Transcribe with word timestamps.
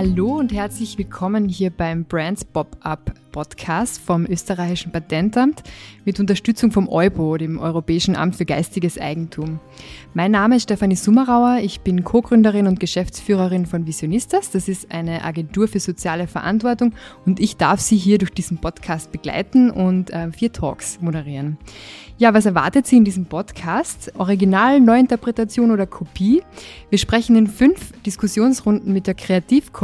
Hallo 0.00 0.38
und 0.38 0.50
herzlich 0.50 0.96
willkommen 0.96 1.46
hier 1.46 1.68
beim 1.68 2.06
Brands 2.06 2.42
Pop-Up 2.42 3.12
Podcast 3.30 4.00
vom 4.00 4.26
österreichischen 4.26 4.92
Patentamt 4.92 5.62
mit 6.04 6.18
Unterstützung 6.18 6.72
vom 6.72 6.88
EUBO, 6.88 7.36
dem 7.36 7.58
Europäischen 7.58 8.16
Amt 8.16 8.36
für 8.36 8.44
Geistiges 8.44 8.98
Eigentum. 8.98 9.60
Mein 10.14 10.32
Name 10.32 10.56
ist 10.56 10.64
Stefanie 10.64 10.96
Summerauer, 10.96 11.58
ich 11.62 11.80
bin 11.80 12.02
Co-Gründerin 12.02 12.66
und 12.66 12.80
Geschäftsführerin 12.80 13.66
von 13.66 13.86
Visionistas. 13.86 14.50
Das 14.50 14.68
ist 14.68 14.90
eine 14.90 15.24
Agentur 15.24 15.68
für 15.68 15.80
soziale 15.80 16.26
Verantwortung 16.26 16.94
und 17.26 17.40
ich 17.40 17.56
darf 17.56 17.80
Sie 17.80 17.96
hier 17.96 18.18
durch 18.18 18.32
diesen 18.32 18.58
Podcast 18.58 19.12
begleiten 19.12 19.70
und 19.70 20.10
äh, 20.10 20.32
vier 20.32 20.52
Talks 20.52 21.00
moderieren. 21.00 21.58
Ja, 22.18 22.34
was 22.34 22.44
erwartet 22.44 22.86
Sie 22.86 22.96
in 22.96 23.04
diesem 23.04 23.26
Podcast? 23.26 24.12
Original, 24.18 24.80
Neuinterpretation 24.80 25.70
oder 25.70 25.86
Kopie? 25.86 26.42
Wir 26.90 26.98
sprechen 26.98 27.34
in 27.36 27.46
fünf 27.46 27.92
Diskussionsrunden 28.02 28.92
mit 28.92 29.06
der 29.06 29.14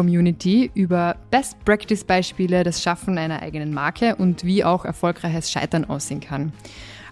Kreativ-Community 0.06 0.70
über 0.74 1.16
Best-Practice-Beispiele, 1.30 2.62
das 2.64 2.82
Schaffen 2.82 3.18
einer 3.18 3.42
eigenen 3.42 3.74
Marke 3.74 4.16
und 4.16 4.44
wie 4.44 4.64
auch 4.64 4.84
erfolgreiches 4.84 5.50
Scheitern 5.50 5.84
aussehen 5.84 6.20
kann. 6.20 6.52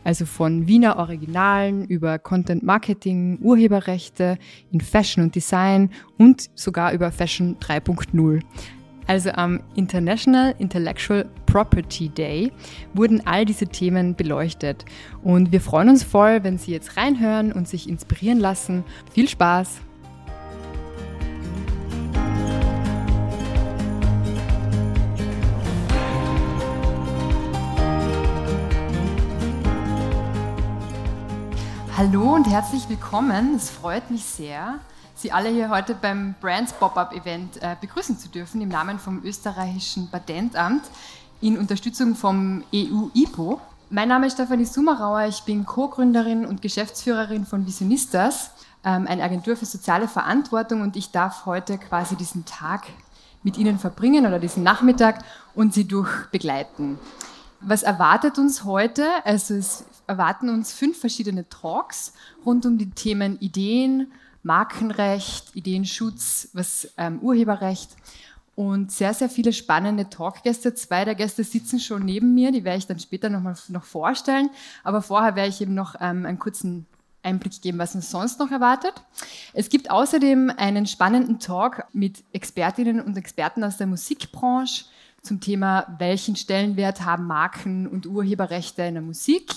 Also 0.04 0.26
von 0.26 0.66
Wiener 0.68 0.98
Originalen 0.98 1.86
über 1.86 2.18
Content 2.18 2.62
Marketing, 2.62 3.38
Urheberrechte 3.40 4.38
in 4.70 4.80
Fashion 4.80 5.24
und 5.24 5.34
Design 5.34 5.90
und 6.18 6.50
sogar 6.54 6.92
über 6.92 7.10
Fashion 7.10 7.56
3.0. 7.58 8.40
Also 9.06 9.30
am 9.32 9.60
International 9.74 10.54
Intellectual 10.58 11.26
Property 11.46 12.08
Day 12.08 12.52
wurden 12.94 13.26
all 13.26 13.44
diese 13.44 13.66
Themen 13.66 14.14
beleuchtet. 14.14 14.84
Und 15.22 15.52
wir 15.52 15.60
freuen 15.60 15.90
uns 15.90 16.02
voll, 16.02 16.42
wenn 16.42 16.58
Sie 16.58 16.72
jetzt 16.72 16.96
reinhören 16.96 17.52
und 17.52 17.68
sich 17.68 17.88
inspirieren 17.88 18.40
lassen. 18.40 18.84
Viel 19.12 19.28
Spaß! 19.28 19.80
Hallo 32.06 32.34
und 32.34 32.44
herzlich 32.44 32.86
willkommen. 32.91 33.55
Es 33.55 33.70
freut 33.70 34.10
mich 34.10 34.27
sehr, 34.27 34.78
Sie 35.14 35.33
alle 35.33 35.48
hier 35.48 35.70
heute 35.70 35.94
beim 35.94 36.34
Brands 36.38 36.74
Pop-Up 36.74 37.14
Event 37.14 37.62
äh, 37.62 37.77
begrüßen 37.80 38.19
zu 38.19 38.28
dürfen 38.28 38.60
im 38.60 38.69
Namen 38.69 38.98
vom 38.98 39.24
österreichischen 39.24 40.10
Patentamt 40.10 40.82
in 41.41 41.56
Unterstützung 41.56 42.14
vom 42.14 42.62
EU-IPO. 42.75 43.58
Mein 43.88 44.08
Name 44.08 44.27
ist 44.27 44.34
Stefanie 44.34 44.66
Summerauer, 44.66 45.28
ich 45.28 45.44
bin 45.44 45.64
Co-Gründerin 45.64 46.44
und 46.44 46.60
Geschäftsführerin 46.60 47.47
von 47.47 47.64
Visionistas, 47.66 48.50
ähm, 48.84 49.06
eine 49.06 49.22
Agentur 49.22 49.56
für 49.56 49.64
soziale 49.64 50.06
Verantwortung 50.06 50.82
und 50.82 50.97
ich 50.97 51.10
darf 51.10 51.47
heute 51.47 51.78
quasi 51.78 52.16
diesen 52.16 52.44
Tag 52.44 52.82
mit 53.42 53.56
Ihnen 53.56 53.78
verbringen 53.78 54.27
oder 54.27 54.38
diesen 54.38 54.62
Nachmittag 54.62 55.25
und 55.55 55.72
Sie 55.72 55.88
durch 55.88 56.27
begleiten. 56.30 56.98
Was 57.60 57.82
erwartet 57.82 58.36
uns 58.36 58.64
heute? 58.64 59.06
Also 59.25 59.55
es 59.55 59.84
erwarten 60.06 60.48
uns 60.48 60.72
fünf 60.72 60.98
verschiedene 60.98 61.48
Talks 61.48 62.12
rund 62.44 62.66
um 62.66 62.78
die 62.78 62.91
Themen 62.91 63.38
Ideen, 63.41 64.12
Markenrecht, 64.42 65.55
Ideenschutz, 65.55 66.50
was 66.52 66.92
ähm, 66.97 67.19
Urheberrecht 67.20 67.97
und 68.56 68.92
sehr, 68.92 69.14
sehr 69.14 69.28
viele 69.28 69.52
spannende 69.52 70.08
Talkgäste. 70.10 70.75
Zwei 70.75 71.05
der 71.05 71.14
Gäste 71.14 71.42
sitzen 71.42 71.80
schon 71.80 72.05
neben 72.05 72.34
mir, 72.34 72.52
die 72.52 72.64
werde 72.64 72.78
ich 72.78 72.86
dann 72.86 72.98
später 72.98 73.30
noch 73.30 73.41
mal 73.41 73.56
noch 73.69 73.84
vorstellen. 73.84 74.50
Aber 74.84 75.02
vorher 75.02 75.34
werde 75.34 75.48
ich 75.48 75.60
eben 75.60 75.75
noch 75.75 75.97
ähm, 76.00 76.25
einen 76.27 76.38
kurzen 76.38 76.86
Einblick 77.22 77.62
geben, 77.62 77.78
was 77.78 77.94
uns 77.94 78.10
sonst 78.10 78.38
noch 78.38 78.50
erwartet. 78.50 78.92
Es 79.55 79.70
gibt 79.70 79.91
außerdem 79.91 80.52
einen 80.56 80.86
spannenden 80.86 81.38
Talk 81.41 81.84
mit 81.92 82.22
Expertinnen 82.32 83.00
und 83.00 83.16
Experten 83.16 83.65
aus 83.65 83.78
der 83.78 83.86
Musikbranche 83.86 84.84
zum 85.22 85.41
Thema, 85.41 85.86
welchen 85.98 86.36
Stellenwert 86.36 87.04
haben 87.04 87.26
Marken 87.26 87.86
und 87.86 88.06
Urheberrechte 88.06 88.82
in 88.82 88.94
der 88.94 89.03
Musik. 89.03 89.50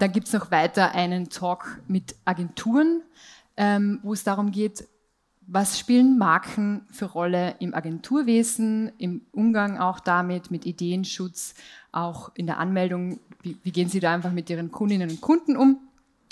Dann 0.00 0.12
gibt 0.12 0.28
es 0.28 0.32
noch 0.32 0.50
weiter 0.50 0.94
einen 0.94 1.28
Talk 1.28 1.82
mit 1.86 2.16
Agenturen, 2.24 3.02
ähm, 3.58 4.00
wo 4.02 4.14
es 4.14 4.24
darum 4.24 4.50
geht, 4.50 4.88
was 5.46 5.78
spielen 5.78 6.16
Marken 6.16 6.86
für 6.90 7.04
Rolle 7.04 7.56
im 7.58 7.74
Agenturwesen, 7.74 8.92
im 8.96 9.26
Umgang 9.30 9.78
auch 9.78 10.00
damit, 10.00 10.50
mit 10.50 10.64
Ideenschutz, 10.64 11.54
auch 11.92 12.30
in 12.34 12.46
der 12.46 12.58
Anmeldung, 12.58 13.20
wie, 13.42 13.58
wie 13.62 13.72
gehen 13.72 13.90
Sie 13.90 14.00
da 14.00 14.14
einfach 14.14 14.32
mit 14.32 14.48
Ihren 14.48 14.70
Kundinnen 14.70 15.10
und 15.10 15.20
Kunden 15.20 15.56
um? 15.56 15.78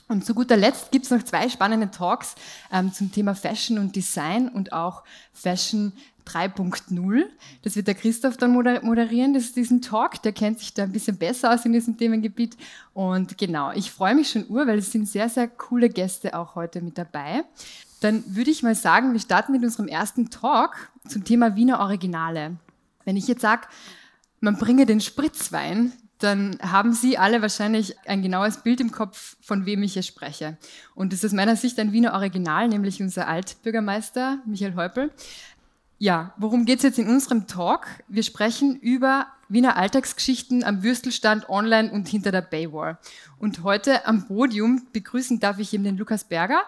Und 0.08 0.24
zu 0.24 0.34
guter 0.34 0.56
Letzt 0.56 0.90
gibt 0.90 1.04
es 1.04 1.10
noch 1.10 1.22
zwei 1.22 1.50
spannende 1.50 1.90
Talks 1.90 2.36
ähm, 2.72 2.90
zum 2.90 3.12
Thema 3.12 3.34
Fashion 3.34 3.78
und 3.78 3.94
Design 3.94 4.48
und 4.48 4.72
auch 4.72 5.04
Fashion 5.34 5.92
3.0. 6.28 7.24
Das 7.62 7.76
wird 7.76 7.86
der 7.86 7.94
Christoph 7.94 8.36
dann 8.36 8.52
moderieren, 8.52 9.34
das 9.34 9.44
ist 9.44 9.56
diesen 9.56 9.80
Talk. 9.80 10.22
Der 10.22 10.32
kennt 10.32 10.58
sich 10.58 10.74
da 10.74 10.84
ein 10.84 10.92
bisschen 10.92 11.16
besser 11.16 11.52
aus 11.52 11.64
in 11.64 11.72
diesem 11.72 11.96
Themengebiet. 11.96 12.56
Und 12.94 13.38
genau, 13.38 13.72
ich 13.72 13.90
freue 13.90 14.14
mich 14.14 14.30
schon 14.30 14.46
ur, 14.48 14.66
weil 14.66 14.78
es 14.78 14.92
sind 14.92 15.08
sehr, 15.08 15.28
sehr 15.28 15.48
coole 15.48 15.88
Gäste 15.88 16.38
auch 16.38 16.54
heute 16.54 16.80
mit 16.80 16.98
dabei. 16.98 17.44
Dann 18.00 18.24
würde 18.26 18.50
ich 18.50 18.62
mal 18.62 18.74
sagen, 18.74 19.12
wir 19.12 19.20
starten 19.20 19.52
mit 19.52 19.64
unserem 19.64 19.88
ersten 19.88 20.30
Talk 20.30 20.90
zum 21.08 21.24
Thema 21.24 21.56
Wiener 21.56 21.80
Originale. 21.80 22.56
Wenn 23.04 23.16
ich 23.16 23.26
jetzt 23.26 23.42
sage, 23.42 23.62
man 24.40 24.56
bringe 24.56 24.86
den 24.86 25.00
Spritzwein, 25.00 25.92
dann 26.18 26.58
haben 26.60 26.92
Sie 26.92 27.16
alle 27.16 27.42
wahrscheinlich 27.42 27.96
ein 28.06 28.22
genaues 28.22 28.58
Bild 28.58 28.80
im 28.80 28.90
Kopf, 28.90 29.36
von 29.40 29.66
wem 29.66 29.82
ich 29.82 29.92
hier 29.92 30.02
spreche. 30.02 30.56
Und 30.94 31.12
das 31.12 31.20
ist 31.20 31.30
aus 31.30 31.36
meiner 31.36 31.56
Sicht 31.56 31.78
ein 31.78 31.92
Wiener 31.92 32.12
Original, 32.12 32.68
nämlich 32.68 33.00
unser 33.00 33.28
Altbürgermeister 33.28 34.38
Michael 34.44 34.74
Häupl. 34.74 35.10
Ja, 36.00 36.32
worum 36.36 36.64
geht 36.64 36.78
es 36.78 36.84
jetzt 36.84 36.98
in 37.00 37.08
unserem 37.08 37.48
Talk? 37.48 37.88
Wir 38.06 38.22
sprechen 38.22 38.76
über 38.76 39.26
Wiener 39.48 39.76
Alltagsgeschichten 39.76 40.62
am 40.62 40.84
Würstelstand 40.84 41.48
online 41.48 41.90
und 41.90 42.06
hinter 42.06 42.30
der 42.30 42.42
Baywall. 42.42 42.98
Und 43.40 43.64
heute 43.64 44.06
am 44.06 44.28
Podium 44.28 44.86
begrüßen 44.92 45.40
darf 45.40 45.58
ich 45.58 45.74
eben 45.74 45.82
den 45.82 45.96
Lukas 45.96 46.22
Berger. 46.22 46.62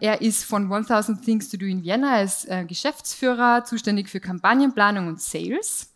Er 0.00 0.20
ist 0.22 0.44
von 0.44 0.72
1000 0.72 1.24
Things 1.24 1.48
to 1.48 1.56
Do 1.56 1.66
in 1.66 1.82
Vienna, 1.82 2.22
ist 2.22 2.48
äh, 2.48 2.64
Geschäftsführer, 2.64 3.64
zuständig 3.64 4.08
für 4.08 4.20
Kampagnenplanung 4.20 5.08
und 5.08 5.20
Sales. 5.20 5.92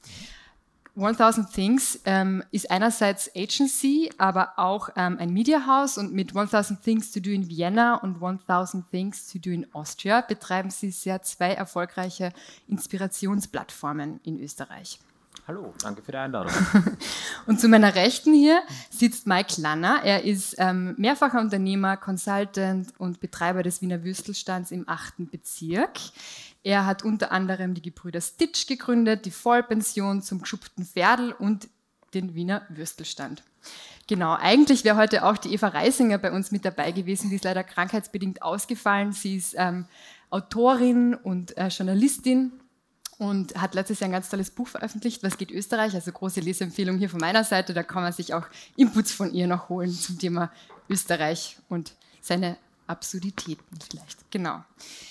1000 0.96 1.52
Things 1.52 2.00
ähm, 2.04 2.42
ist 2.50 2.70
einerseits 2.70 3.30
Agency, 3.34 4.10
aber 4.18 4.54
auch 4.56 4.90
ähm, 4.96 5.16
ein 5.18 5.30
Media 5.30 5.66
House 5.66 5.98
und 5.98 6.12
mit 6.12 6.36
1000 6.36 6.82
Things 6.82 7.12
to 7.12 7.20
Do 7.20 7.30
in 7.30 7.48
Vienna 7.48 7.94
und 7.96 8.22
1000 8.22 8.90
Things 8.90 9.28
to 9.32 9.38
Do 9.38 9.50
in 9.50 9.72
Austria 9.74 10.20
betreiben 10.20 10.70
sie 10.70 10.90
sehr 10.90 11.22
zwei 11.22 11.52
erfolgreiche 11.52 12.32
Inspirationsplattformen 12.68 14.20
in 14.24 14.40
Österreich. 14.40 15.00
Hallo, 15.46 15.74
danke 15.82 16.02
für 16.02 16.12
die 16.12 16.18
Einladung. 16.18 16.52
und 17.46 17.60
zu 17.60 17.68
meiner 17.68 17.94
Rechten 17.94 18.32
hier 18.32 18.62
sitzt 18.90 19.26
Mike 19.26 19.60
Lanner. 19.60 20.00
Er 20.04 20.24
ist 20.24 20.54
ähm, 20.58 20.94
mehrfacher 20.96 21.40
Unternehmer, 21.40 21.96
Consultant 21.96 22.88
und 22.98 23.20
Betreiber 23.20 23.62
des 23.62 23.80
Wiener 23.82 24.04
Würstelstands 24.04 24.70
im 24.70 24.88
achten 24.88 25.28
Bezirk. 25.28 25.98
Er 26.62 26.86
hat 26.86 27.04
unter 27.04 27.32
anderem 27.32 27.74
die 27.74 27.82
Gebrüder 27.82 28.20
Stitch 28.20 28.66
gegründet, 28.66 29.24
die 29.24 29.30
Vollpension 29.30 30.22
zum 30.22 30.40
geschupften 30.40 30.84
Pferdl 30.84 31.32
und 31.32 31.68
den 32.12 32.34
Wiener 32.34 32.66
Würstelstand. 32.68 33.42
Genau, 34.06 34.34
eigentlich 34.34 34.84
wäre 34.84 34.96
heute 34.96 35.24
auch 35.24 35.36
die 35.36 35.52
Eva 35.54 35.68
Reisinger 35.68 36.18
bei 36.18 36.32
uns 36.32 36.50
mit 36.50 36.64
dabei 36.64 36.90
gewesen, 36.90 37.30
die 37.30 37.36
ist 37.36 37.44
leider 37.44 37.62
krankheitsbedingt 37.62 38.42
ausgefallen. 38.42 39.12
Sie 39.12 39.36
ist 39.36 39.54
ähm, 39.56 39.86
Autorin 40.30 41.14
und 41.14 41.56
äh, 41.56 41.68
Journalistin 41.68 42.52
und 43.18 43.54
hat 43.54 43.74
letztes 43.74 44.00
Jahr 44.00 44.08
ein 44.08 44.12
ganz 44.12 44.28
tolles 44.28 44.50
Buch 44.50 44.66
veröffentlicht, 44.66 45.22
Was 45.22 45.38
geht 45.38 45.50
Österreich? 45.50 45.94
Also 45.94 46.10
große 46.10 46.40
Leseempfehlung 46.40 46.98
hier 46.98 47.10
von 47.10 47.20
meiner 47.20 47.44
Seite. 47.44 47.74
Da 47.74 47.82
kann 47.82 48.02
man 48.02 48.12
sich 48.12 48.34
auch 48.34 48.46
Inputs 48.76 49.12
von 49.12 49.32
ihr 49.32 49.46
noch 49.46 49.68
holen 49.68 49.92
zum 49.92 50.18
Thema 50.18 50.50
Österreich 50.88 51.58
und 51.68 51.92
seine 52.20 52.56
Absurditäten 52.90 53.78
vielleicht. 53.88 54.30
Genau. 54.30 54.64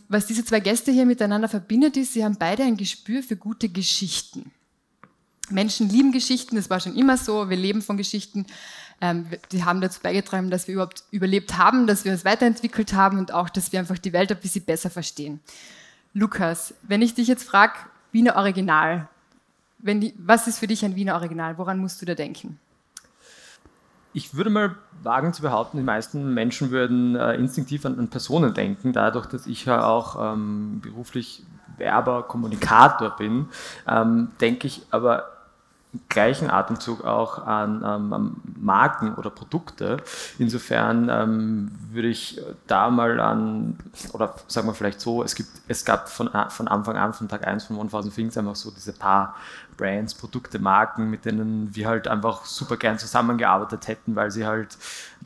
Was 0.07 0.27
diese 0.27 0.45
zwei 0.45 0.59
Gäste 0.59 0.91
hier 0.91 1.05
miteinander 1.05 1.49
verbindet, 1.49 1.97
ist, 1.97 2.13
sie 2.13 2.23
haben 2.23 2.37
beide 2.37 2.63
ein 2.63 2.77
Gespür 2.77 3.23
für 3.23 3.35
gute 3.35 3.69
Geschichten. 3.69 4.51
Menschen 5.49 5.89
lieben 5.89 6.11
Geschichten, 6.11 6.55
das 6.55 6.69
war 6.69 6.79
schon 6.79 6.95
immer 6.95 7.17
so, 7.17 7.49
wir 7.49 7.57
leben 7.57 7.81
von 7.81 7.97
Geschichten. 7.97 8.45
Ähm, 9.01 9.27
die 9.51 9.63
haben 9.63 9.81
dazu 9.81 9.99
beigetragen, 10.01 10.51
dass 10.51 10.67
wir 10.67 10.73
überhaupt 10.75 11.03
überlebt 11.11 11.57
haben, 11.57 11.87
dass 11.87 12.05
wir 12.05 12.11
uns 12.11 12.25
weiterentwickelt 12.25 12.93
haben 12.93 13.17
und 13.17 13.31
auch, 13.31 13.49
dass 13.49 13.71
wir 13.71 13.79
einfach 13.79 13.97
die 13.97 14.13
Welt 14.13 14.31
ein 14.31 14.39
bisschen 14.39 14.65
besser 14.65 14.89
verstehen. 14.89 15.39
Lukas, 16.13 16.73
wenn 16.83 17.01
ich 17.01 17.13
dich 17.15 17.27
jetzt 17.27 17.43
frage, 17.43 17.73
Wiener 18.11 18.35
Original, 18.35 19.07
die, 19.79 20.13
was 20.17 20.47
ist 20.47 20.59
für 20.59 20.67
dich 20.67 20.83
ein 20.83 20.95
Wiener 20.95 21.15
Original? 21.15 21.57
Woran 21.57 21.79
musst 21.79 22.01
du 22.01 22.05
da 22.05 22.15
denken? 22.15 22.59
Ich 24.19 24.35
würde 24.35 24.49
mal 24.49 24.75
wagen 25.01 25.31
zu 25.31 25.41
behaupten, 25.41 25.77
die 25.77 25.83
meisten 25.83 26.33
Menschen 26.33 26.71
würden 26.71 27.15
äh, 27.15 27.35
instinktiv 27.35 27.85
an, 27.85 27.97
an, 27.97 28.09
Personen 28.09 28.53
denken, 28.53 28.91
dadurch, 28.91 29.27
dass 29.27 29.47
ich 29.47 29.63
ja 29.63 29.85
auch 29.85 30.33
ähm, 30.33 30.81
beruflich 30.81 31.43
Werber, 31.77 32.23
Kommunikator 32.23 33.11
bin, 33.11 33.47
ähm, 33.87 34.27
denke 34.41 34.67
ich 34.67 34.81
aber 34.91 35.38
gleichen 36.07 36.51
Atemzug 36.51 37.03
auch 37.03 37.45
an 37.47 37.83
ähm, 37.83 38.35
Marken 38.59 39.15
oder 39.15 39.31
Produkte. 39.31 39.97
Insofern 40.37 41.09
ähm, 41.09 41.71
würde 41.91 42.09
ich 42.09 42.39
da 42.67 42.91
mal 42.91 43.19
an, 43.19 43.77
oder 44.13 44.35
sagen 44.47 44.67
wir 44.67 44.75
vielleicht 44.75 45.01
so, 45.01 45.23
es, 45.23 45.33
gibt, 45.33 45.49
es 45.67 45.85
gab 45.85 46.09
von, 46.09 46.29
von 46.49 46.67
Anfang 46.67 46.95
an, 46.95 47.13
von 47.13 47.27
Tag 47.27 47.47
1 47.47 47.65
von 47.65 47.79
1000 47.79 48.13
Things 48.13 48.37
einfach 48.37 48.55
so 48.55 48.69
diese 48.69 48.93
paar 48.93 49.35
Brands, 49.77 50.13
Produkte, 50.13 50.59
Marken, 50.59 51.09
mit 51.09 51.25
denen 51.25 51.75
wir 51.75 51.87
halt 51.87 52.07
einfach 52.07 52.45
super 52.45 52.77
gern 52.77 52.99
zusammengearbeitet 52.99 53.87
hätten, 53.87 54.15
weil 54.15 54.29
sie 54.29 54.45
halt 54.45 54.77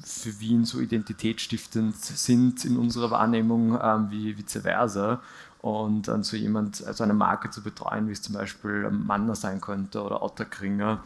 für 0.01 0.39
Wien 0.39 0.63
so 0.63 0.79
identitätsstiftend 0.79 1.97
sind 1.97 2.63
in 2.63 2.77
unserer 2.77 3.11
Wahrnehmung 3.11 3.77
ähm, 3.81 4.07
wie 4.11 4.37
vice 4.37 4.61
versa 4.61 5.19
und 5.63 6.09
dann 6.09 6.23
so 6.23 6.35
jemand, 6.35 6.85
also 6.85 7.05
eine 7.05 7.13
Marke 7.13 7.49
zu 7.49 7.63
betreuen, 7.63 8.09
wie 8.09 8.11
es 8.11 8.21
zum 8.21 8.35
Beispiel 8.35 8.89
Manner 8.91 9.33
sein 9.33 9.61
könnte 9.61 10.03
oder 10.03 10.21
Otterkringer, 10.21 11.01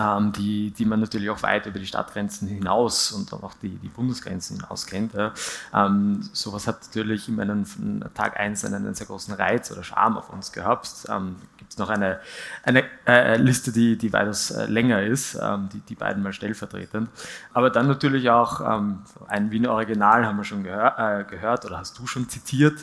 ähm, 0.00 0.30
die, 0.30 0.70
die 0.70 0.84
man 0.84 1.00
natürlich 1.00 1.28
auch 1.30 1.42
weit 1.42 1.66
über 1.66 1.80
die 1.80 1.86
Stadtgrenzen 1.86 2.46
hinaus 2.46 3.10
und 3.10 3.32
auch 3.32 3.54
die, 3.60 3.70
die 3.70 3.88
Bundesgrenzen 3.88 4.60
hinaus 4.60 4.86
kennt. 4.86 5.14
Ja. 5.14 5.32
Ähm, 5.74 6.22
sowas 6.32 6.68
hat 6.68 6.80
natürlich 6.86 7.28
in 7.28 7.34
meinem 7.34 7.66
von 7.66 8.04
Tag 8.14 8.38
1 8.38 8.64
einen, 8.64 8.86
einen, 8.86 8.94
sehr 8.94 9.08
großen 9.08 9.34
Reiz 9.34 9.72
oder 9.72 9.82
Charme 9.82 10.16
auf 10.18 10.30
uns 10.30 10.52
gehabt. 10.52 10.88
Ähm, 11.08 11.34
Gibt 11.56 11.72
es 11.72 11.78
noch 11.78 11.90
eine, 11.90 12.20
eine 12.62 12.84
äh, 13.08 13.36
Liste, 13.36 13.72
die, 13.72 13.98
die 13.98 14.12
weitaus 14.12 14.52
äh, 14.52 14.66
länger 14.66 15.02
ist, 15.02 15.36
ähm, 15.42 15.70
die, 15.72 15.80
die 15.80 15.96
beiden 15.96 16.22
mal 16.22 16.32
stellvertretend. 16.32 17.10
Aber 17.52 17.68
dann 17.68 17.88
natürlich 17.88 18.30
auch 18.30 18.60
ähm, 18.60 19.00
ein 19.26 19.50
Wiener 19.50 19.72
Original 19.72 20.24
haben 20.24 20.36
wir 20.36 20.44
schon 20.44 20.62
gehör, 20.62 20.98
äh, 20.98 21.24
gehört 21.24 21.64
oder 21.64 21.78
hast 21.78 21.98
du 21.98 22.06
schon 22.06 22.28
zitiert 22.28 22.76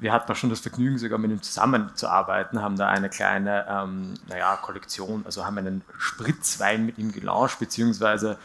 wir 0.00 0.12
hatten 0.12 0.30
auch 0.30 0.36
schon 0.36 0.50
das 0.50 0.60
Vergnügen, 0.60 0.98
sogar 0.98 1.18
mit 1.18 1.30
ihm 1.30 1.42
zusammenzuarbeiten, 1.42 2.62
haben 2.62 2.76
da 2.76 2.88
eine 2.88 3.08
kleine 3.08 3.66
ähm, 3.68 4.14
naja, 4.28 4.56
Kollektion, 4.56 5.22
also 5.24 5.44
haben 5.44 5.58
einen 5.58 5.82
Spritzwein 5.98 6.86
mit 6.86 6.98
ihm 6.98 7.12
gelauncht, 7.12 7.58
beziehungsweise 7.58 8.38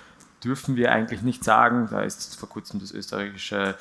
dürfen 0.43 0.75
wir 0.75 0.91
eigentlich 0.91 1.21
nicht 1.21 1.43
sagen, 1.43 1.87
da 1.91 2.01
ist 2.01 2.37
vor 2.37 2.49
kurzem 2.49 2.79
das 2.79 2.91
österreichische 2.91 3.75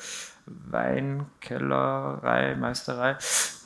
Weinkellerei, 0.45 2.55
Meisterei, 2.55 3.17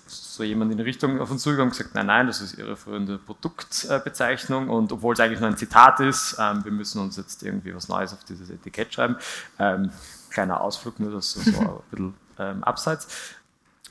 so 0.08 0.44
jemand 0.44 0.72
in 0.72 0.78
die 0.78 0.84
Richtung 0.84 1.20
auf 1.20 1.30
uns 1.30 1.44
zugegangen 1.44 1.72
und 1.72 1.78
gesagt, 1.78 1.96
nein, 1.96 2.06
nein, 2.06 2.28
das 2.28 2.42
ist 2.42 2.58
ihre 2.58 2.78
frühere 2.78 3.18
Produktbezeichnung 3.18 4.70
und 4.70 4.92
obwohl 4.94 5.14
es 5.14 5.20
eigentlich 5.20 5.42
nur 5.42 5.50
ein 5.50 5.58
Zitat 5.58 6.00
ist, 6.00 6.38
ähm, 6.40 6.64
wir 6.64 6.72
müssen 6.72 7.02
uns 7.02 7.18
jetzt 7.18 7.44
irgendwie 7.44 7.76
was 7.76 7.90
Neues 7.90 8.14
auf 8.14 8.24
dieses 8.24 8.50
Etikett 8.50 8.94
schreiben. 8.94 9.18
Ähm, 9.60 9.92
kleiner 10.30 10.62
Ausflug, 10.62 11.00
nur 11.00 11.12
das 11.12 11.32
so, 11.32 11.40
ein 11.40 11.80
bisschen 11.90 12.14
ähm, 12.40 12.64
abseits. 12.64 13.36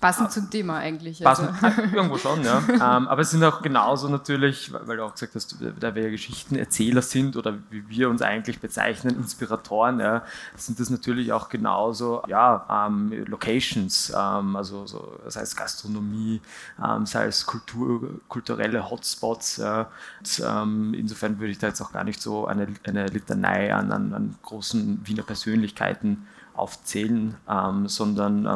Passend 0.00 0.31
zum 0.31 0.50
Thema 0.50 0.76
eigentlich. 0.76 1.26
Also. 1.26 1.46
Passend, 1.46 1.94
irgendwo 1.94 2.19
schon, 2.19 2.43
ja. 2.44 2.62
ähm, 2.69 3.08
aber 3.08 3.22
es 3.22 3.31
sind 3.31 3.43
auch 3.43 3.62
genauso 3.62 4.08
natürlich, 4.08 4.70
weil 4.72 4.96
du 4.96 5.04
auch 5.04 5.12
gesagt 5.12 5.34
hast, 5.34 5.56
da 5.81 5.94
wir 5.94 6.02
ja 6.02 6.10
Geschichtenerzähler 6.10 7.02
sind 7.02 7.37
oder 7.37 7.54
wie 7.70 7.88
wir 7.88 8.10
uns 8.10 8.20
eigentlich 8.20 8.60
bezeichnen, 8.60 9.16
Inspiratoren, 9.16 10.00
ja, 10.00 10.22
sind 10.54 10.78
das 10.81 10.90
natürlich 10.90 11.32
auch 11.32 11.48
genauso, 11.48 12.22
ja, 12.28 12.87
ähm, 12.87 13.25
Locations, 13.26 14.12
ähm, 14.14 14.56
also 14.56 14.87
so, 14.87 15.19
sei 15.28 15.40
es 15.40 15.56
Gastronomie, 15.56 16.42
ähm, 16.84 17.06
sei 17.06 17.26
es 17.26 17.46
Kultur, 17.46 18.20
kulturelle 18.28 18.90
Hotspots. 18.90 19.56
Ja. 19.56 19.88
Und, 20.19 20.42
ähm, 20.46 20.94
insofern 20.94 21.38
würde 21.38 21.52
ich 21.52 21.58
da 21.58 21.69
jetzt 21.69 21.81
auch 21.81 21.92
gar 21.92 22.04
nicht 22.04 22.20
so 22.20 22.46
eine, 22.46 22.69
eine 22.84 23.06
Litanei 23.06 23.75
an, 23.75 23.92
an, 23.92 24.12
an 24.12 24.34
großen 24.42 25.00
Wiener 25.06 25.22
Persönlichkeiten 25.22 26.26
aufzählen, 26.54 27.37
ähm, 27.49 27.88
sondern 27.88 28.46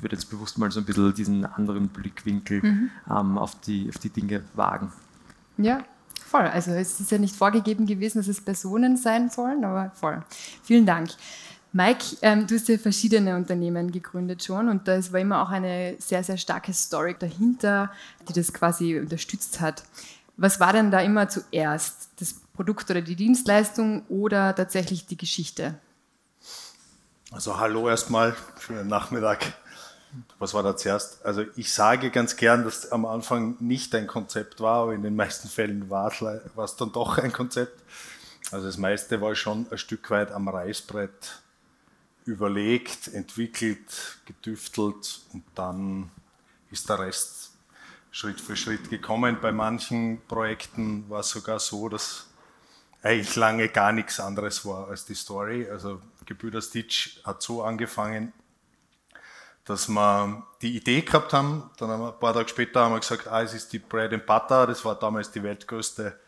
würde 0.00 0.16
jetzt 0.16 0.30
bewusst 0.30 0.58
mal 0.58 0.70
so 0.70 0.80
ein 0.80 0.86
bisschen 0.86 1.14
diesen 1.14 1.44
anderen 1.44 1.88
Blickwinkel 1.88 2.62
mhm. 2.62 2.90
ähm, 3.10 3.38
auf, 3.38 3.60
die, 3.60 3.88
auf 3.88 3.98
die 3.98 4.10
Dinge 4.10 4.42
wagen. 4.54 4.92
Ja, 5.58 5.84
voll. 6.24 6.42
Also 6.42 6.72
es 6.72 7.00
ist 7.00 7.10
ja 7.10 7.18
nicht 7.18 7.34
vorgegeben 7.34 7.86
gewesen, 7.86 8.18
dass 8.18 8.28
es 8.28 8.40
Personen 8.40 8.96
sein 8.96 9.30
sollen, 9.30 9.64
aber 9.64 9.90
voll. 9.94 10.22
Vielen 10.62 10.86
Dank. 10.86 11.10
Mike, 11.72 12.16
ähm, 12.22 12.46
du 12.46 12.54
hast 12.54 12.68
ja 12.68 12.78
verschiedene 12.78 13.36
Unternehmen 13.36 13.92
gegründet 13.92 14.42
schon 14.42 14.68
und 14.68 14.88
da 14.88 14.98
war 15.12 15.20
immer 15.20 15.42
auch 15.42 15.50
eine 15.50 15.96
sehr, 15.98 16.24
sehr 16.24 16.38
starke 16.38 16.72
Story 16.72 17.14
dahinter, 17.18 17.90
die 18.28 18.32
das 18.32 18.52
quasi 18.52 18.98
unterstützt 18.98 19.60
hat. 19.60 19.84
Was 20.38 20.58
war 20.58 20.72
denn 20.72 20.90
da 20.90 21.00
immer 21.00 21.28
zuerst? 21.28 22.08
Das 22.18 22.34
Produkt 22.54 22.90
oder 22.90 23.02
die 23.02 23.16
Dienstleistung 23.16 24.06
oder 24.08 24.54
tatsächlich 24.54 25.06
die 25.06 25.18
Geschichte? 25.18 25.78
Also 27.30 27.58
hallo 27.58 27.88
erstmal, 27.88 28.34
schönen 28.58 28.88
Nachmittag. 28.88 29.54
Was 30.38 30.54
war 30.54 30.62
da 30.62 30.76
zuerst? 30.76 31.24
Also 31.24 31.44
ich 31.56 31.72
sage 31.72 32.10
ganz 32.10 32.36
gern, 32.36 32.64
dass 32.64 32.92
am 32.92 33.06
Anfang 33.06 33.56
nicht 33.60 33.94
ein 33.94 34.06
Konzept 34.06 34.60
war, 34.60 34.82
aber 34.82 34.94
in 34.94 35.02
den 35.02 35.16
meisten 35.16 35.48
Fällen 35.48 35.90
war 35.90 36.12
es 36.12 36.76
dann 36.76 36.92
doch 36.92 37.18
ein 37.18 37.32
Konzept. 37.32 37.82
Also 38.50 38.66
das 38.66 38.78
meiste 38.78 39.20
war 39.20 39.34
schon 39.34 39.66
ein 39.70 39.78
Stück 39.78 40.10
weit 40.10 40.30
am 40.30 40.48
Reißbrett 40.48 41.40
überlegt, 42.24 43.08
entwickelt, 43.08 44.18
gedüftelt 44.24 45.20
und 45.32 45.44
dann 45.54 46.10
ist 46.70 46.88
der 46.88 46.98
Rest 46.98 47.52
Schritt 48.10 48.40
für 48.40 48.56
Schritt 48.56 48.88
gekommen. 48.88 49.38
Bei 49.42 49.52
manchen 49.52 50.20
Projekten 50.26 51.08
war 51.10 51.20
es 51.20 51.30
sogar 51.30 51.60
so, 51.60 51.88
dass 51.88 52.26
eigentlich 53.02 53.36
lange 53.36 53.68
gar 53.68 53.92
nichts 53.92 54.18
anderes 54.20 54.64
war 54.64 54.88
als 54.88 55.04
die 55.04 55.14
Story. 55.14 55.68
Also 55.70 56.00
Gebrüder 56.24 56.62
Stitch 56.62 57.20
hat 57.24 57.42
so 57.42 57.62
angefangen, 57.62 58.32
dass 59.66 59.88
wir 59.88 60.44
die 60.62 60.76
Idee 60.76 61.02
gehabt 61.02 61.32
haben. 61.32 61.70
Dann 61.76 61.90
haben 61.90 62.00
wir, 62.00 62.12
ein 62.12 62.20
paar 62.20 62.32
Tage 62.32 62.48
später 62.48 62.84
haben 62.84 62.94
wir 62.94 63.00
gesagt, 63.00 63.26
ah, 63.26 63.42
es 63.42 63.52
ist 63.52 63.72
die 63.72 63.80
Bread 63.80 64.12
and 64.12 64.24
Butter. 64.24 64.66
Das 64.66 64.84
war 64.84 64.94
damals 64.94 65.30
die 65.30 65.42
weltgrößte 65.42 66.18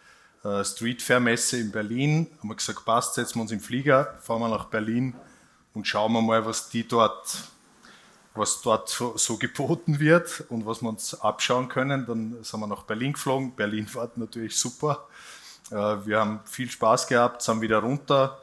äh, 0.44 0.64
Street 0.64 1.00
Fair 1.00 1.20
Messe 1.20 1.58
in 1.58 1.70
Berlin. 1.70 2.26
Haben 2.38 2.48
wir 2.48 2.56
gesagt, 2.56 2.84
passt, 2.84 3.14
setzen 3.14 3.36
wir 3.36 3.42
uns 3.42 3.52
im 3.52 3.60
Flieger, 3.60 4.18
fahren 4.20 4.40
wir 4.40 4.48
nach 4.48 4.66
Berlin 4.66 5.14
und 5.72 5.86
schauen 5.86 6.12
wir 6.12 6.20
mal, 6.20 6.44
was 6.44 6.68
die 6.68 6.86
dort, 6.86 7.44
was 8.34 8.60
dort 8.60 8.88
so, 8.88 9.16
so 9.16 9.36
geboten 9.36 10.00
wird 10.00 10.44
und 10.48 10.66
was 10.66 10.82
wir 10.82 10.88
uns 10.88 11.20
abschauen 11.20 11.68
können. 11.68 12.06
Dann 12.06 12.42
sind 12.42 12.58
wir 12.58 12.66
nach 12.66 12.82
Berlin 12.82 13.12
geflogen. 13.12 13.54
Berlin 13.54 13.86
war 13.94 14.10
natürlich 14.16 14.56
super. 14.56 15.06
Äh, 15.70 15.74
wir 15.74 16.18
haben 16.18 16.40
viel 16.44 16.68
Spaß 16.68 17.06
gehabt, 17.06 17.42
sind 17.42 17.60
wieder 17.60 17.78
runter 17.78 18.36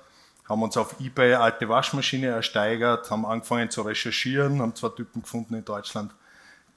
haben 0.48 0.62
uns 0.62 0.78
auf 0.78 1.00
eBay 1.00 1.34
alte 1.34 1.68
Waschmaschine 1.68 2.28
ersteigert, 2.28 3.10
haben 3.10 3.26
angefangen 3.26 3.70
zu 3.70 3.82
recherchieren, 3.82 4.62
haben 4.62 4.76
zwei 4.76 4.90
Typen 4.90 5.24
gefunden 5.24 5.56
in 5.56 5.66
Deutschland, 5.66 6.12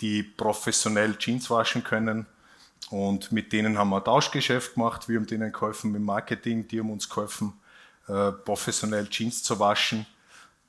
die 0.00 0.22
professionell 0.22 1.16
Jeans 1.16 1.50
waschen 1.50 1.84
können. 1.84 2.26
Und 2.90 3.30
mit 3.32 3.52
denen 3.52 3.76
haben 3.76 3.90
wir 3.90 3.98
ein 3.98 4.04
Tauschgeschäft 4.04 4.74
gemacht. 4.74 5.08
Wir 5.08 5.18
haben 5.18 5.26
denen 5.26 5.52
geholfen 5.52 5.92
mit 5.92 6.00
Marketing, 6.00 6.66
die 6.66 6.80
haben 6.80 6.90
uns 6.90 7.08
geholfen, 7.08 7.52
äh, 8.08 8.32
professionell 8.32 9.06
Jeans 9.08 9.42
zu 9.42 9.58
waschen. 9.60 10.06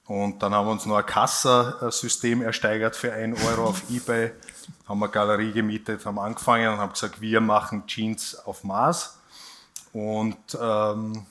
Und 0.05 0.41
dann 0.41 0.53
haben 0.53 0.67
wir 0.67 0.71
uns 0.71 0.85
noch 0.85 0.97
ein 0.97 1.05
Kassasystem 1.05 2.41
ersteigert 2.41 2.95
für 2.95 3.13
1 3.13 3.45
Euro 3.45 3.65
auf 3.65 3.83
Ebay, 3.89 4.31
haben 4.87 5.03
eine 5.03 5.11
Galerie 5.11 5.51
gemietet, 5.53 6.05
haben 6.05 6.19
angefangen 6.19 6.67
und 6.67 6.79
haben 6.79 6.91
gesagt, 6.91 7.21
wir 7.21 7.39
machen 7.39 7.85
Jeans 7.87 8.35
auf 8.45 8.63
Maß. 8.63 9.19
Und 9.93 10.35
ähm, 10.59 11.25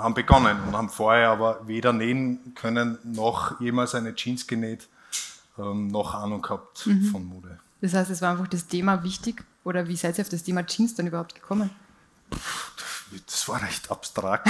haben 0.00 0.14
begonnen 0.14 0.58
und 0.66 0.76
haben 0.76 0.88
vorher 0.88 1.30
aber 1.30 1.66
weder 1.66 1.92
nähen 1.92 2.54
können 2.54 2.98
noch 3.04 3.60
jemals 3.60 3.94
eine 3.94 4.14
Jeans 4.14 4.46
genäht, 4.46 4.88
ähm, 5.58 5.88
noch 5.88 6.14
Ahnung 6.14 6.42
gehabt 6.42 6.86
mhm. 6.86 7.04
von 7.04 7.24
Mode. 7.24 7.58
Das 7.80 7.94
heißt, 7.94 8.10
es 8.10 8.20
war 8.22 8.32
einfach 8.32 8.48
das 8.48 8.66
Thema 8.66 9.02
wichtig 9.02 9.44
oder 9.64 9.88
wie 9.88 9.96
seid 9.96 10.18
ihr 10.18 10.22
auf 10.22 10.28
das 10.28 10.42
Thema 10.42 10.66
Jeans 10.66 10.94
dann 10.94 11.06
überhaupt 11.06 11.34
gekommen? 11.34 11.70
Das 13.26 13.48
war 13.48 13.62
recht 13.62 13.90
abstrakt. 13.90 14.48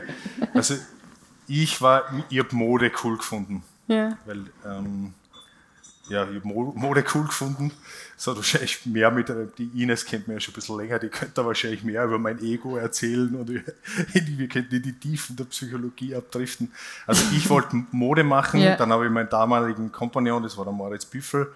also 0.54 0.74
ich 1.46 1.80
war, 1.80 2.04
ich 2.28 2.38
habe 2.38 2.54
Mode 2.54 2.90
cool 3.02 3.16
gefunden. 3.16 3.62
Ja. 3.86 4.16
Weil 4.24 4.46
ähm, 4.64 5.14
ja, 6.08 6.28
ich 6.28 6.36
habe 6.36 6.48
Mode 6.48 7.04
cool 7.14 7.24
gefunden. 7.24 7.72
Es 8.16 8.26
hat 8.26 8.36
wahrscheinlich 8.36 8.84
mehr 8.84 9.10
mit, 9.10 9.32
die 9.58 9.82
Ines 9.82 10.04
kennt 10.04 10.28
mich 10.28 10.34
ja 10.34 10.40
schon 10.40 10.52
ein 10.52 10.56
bisschen 10.56 10.76
länger, 10.78 10.98
die 10.98 11.08
könnte 11.08 11.44
wahrscheinlich 11.44 11.82
mehr 11.82 12.04
über 12.04 12.18
mein 12.18 12.40
Ego 12.42 12.76
erzählen 12.76 13.34
und 13.34 13.48
wir 13.48 14.48
könnten 14.48 14.74
in 14.74 14.82
die 14.82 14.98
Tiefen 14.98 15.36
der 15.36 15.44
Psychologie 15.44 16.14
abdriften. 16.14 16.72
Also 17.06 17.24
ich 17.34 17.48
wollte 17.48 17.84
Mode 17.90 18.22
machen, 18.22 18.60
ja. 18.60 18.76
dann 18.76 18.92
habe 18.92 19.06
ich 19.06 19.10
meinen 19.10 19.30
damaligen 19.30 19.92
Kompagnon, 19.92 20.42
das 20.42 20.56
war 20.56 20.64
der 20.64 20.74
Moritz 20.74 21.06
Büffel, 21.06 21.52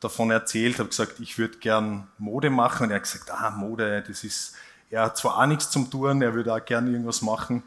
davon 0.00 0.30
erzählt, 0.30 0.78
habe 0.78 0.88
gesagt, 0.88 1.20
ich 1.20 1.38
würde 1.38 1.58
gern 1.58 2.06
Mode 2.18 2.48
machen 2.50 2.84
und 2.84 2.90
er 2.90 2.96
hat 2.96 3.02
gesagt, 3.02 3.30
ah, 3.30 3.50
Mode, 3.50 4.02
das 4.06 4.24
ist, 4.24 4.54
er 4.88 5.04
hat 5.04 5.18
zwar 5.18 5.38
auch 5.38 5.46
nichts 5.46 5.70
zum 5.70 5.90
Tun, 5.90 6.22
er 6.22 6.34
würde 6.34 6.54
auch 6.54 6.64
gerne 6.64 6.90
irgendwas 6.90 7.20
machen, 7.22 7.62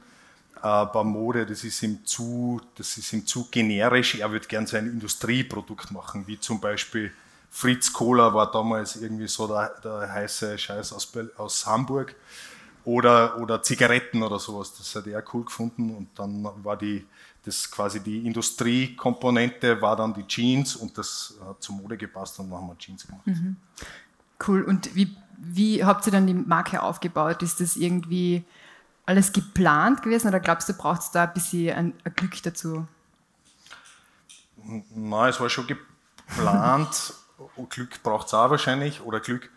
aber 0.63 1.03
Mode, 1.03 1.46
das 1.46 1.63
ist 1.63 1.84
ihm 1.84 2.05
zu, 2.05 2.62
das 2.75 2.98
ist 2.98 3.12
ihm 3.12 3.27
zu 3.27 3.48
generisch. 3.51 4.15
Er 4.15 4.32
würde 4.32 4.48
gern 4.48 4.65
sein 4.65 4.88
Industrieprodukt 4.88 5.91
machen, 5.91 6.25
wie 6.25 6.39
zum 6.39 6.62
Beispiel 6.62 7.12
Fritz 7.51 7.91
Cola 7.91 8.34
war 8.34 8.50
damals 8.50 8.96
irgendwie 8.96 9.27
so 9.27 9.46
der, 9.48 9.74
der 9.84 10.12
heiße 10.12 10.58
Scheiß 10.58 10.93
aus, 10.93 11.12
aus 11.38 11.65
Hamburg. 11.65 12.15
Oder, 12.86 13.38
oder 13.39 13.62
Zigaretten 13.62 14.24
oder 14.24 14.39
sowas. 14.39 14.74
Das 14.77 14.93
hat 14.96 15.08
er 15.08 15.24
cool 15.34 15.46
gefunden. 15.46 15.96
Und 15.96 16.10
dann 16.15 16.48
war 16.63 16.75
die, 16.75 17.05
das 17.46 17.70
quasi 17.70 18.00
die 18.01 18.25
Industriekomponente 18.25 19.82
war 19.82 19.96
dann 19.96 20.13
die 20.13 20.27
Jeans 20.27 20.75
und 20.75 20.98
das 20.98 21.36
hat 21.46 21.63
zur 21.63 21.75
Mode 21.75 21.98
gepasst 21.98 22.39
und 22.39 22.50
dann 22.50 22.60
haben 22.60 22.67
wir 22.67 22.77
Jeans 22.77 23.05
gemacht. 23.05 23.27
Mhm. 23.27 23.55
Cool. 24.46 24.63
Und 24.63 24.96
wie 24.96 25.15
wie 25.43 25.84
habt 25.84 26.05
ihr 26.05 26.12
dann 26.12 26.27
die 26.27 26.34
Marke 26.34 26.82
aufgebaut? 26.82 27.43
Ist 27.43 27.60
das 27.60 27.75
irgendwie 27.75 28.43
alles 29.05 29.33
geplant 29.33 30.01
gewesen 30.01 30.27
oder 30.29 30.39
glaubst 30.39 30.69
du, 30.69 30.74
braucht 30.74 31.01
es 31.01 31.12
da 31.12 31.24
ein 31.24 31.33
bisschen 31.33 31.75
ein, 31.75 31.93
ein 32.03 32.13
Glück 32.15 32.41
dazu? 32.43 32.88
Nein, 34.95 35.29
es 35.29 35.39
war 35.39 35.50
schon 35.50 35.67
geplant. 35.67 37.13
Glück 37.69 38.01
braucht 38.01 38.27
es 38.27 38.33
auch 38.33 38.50
wahrscheinlich. 38.50 39.01
Oder 39.01 39.19
Glück, 39.19 39.50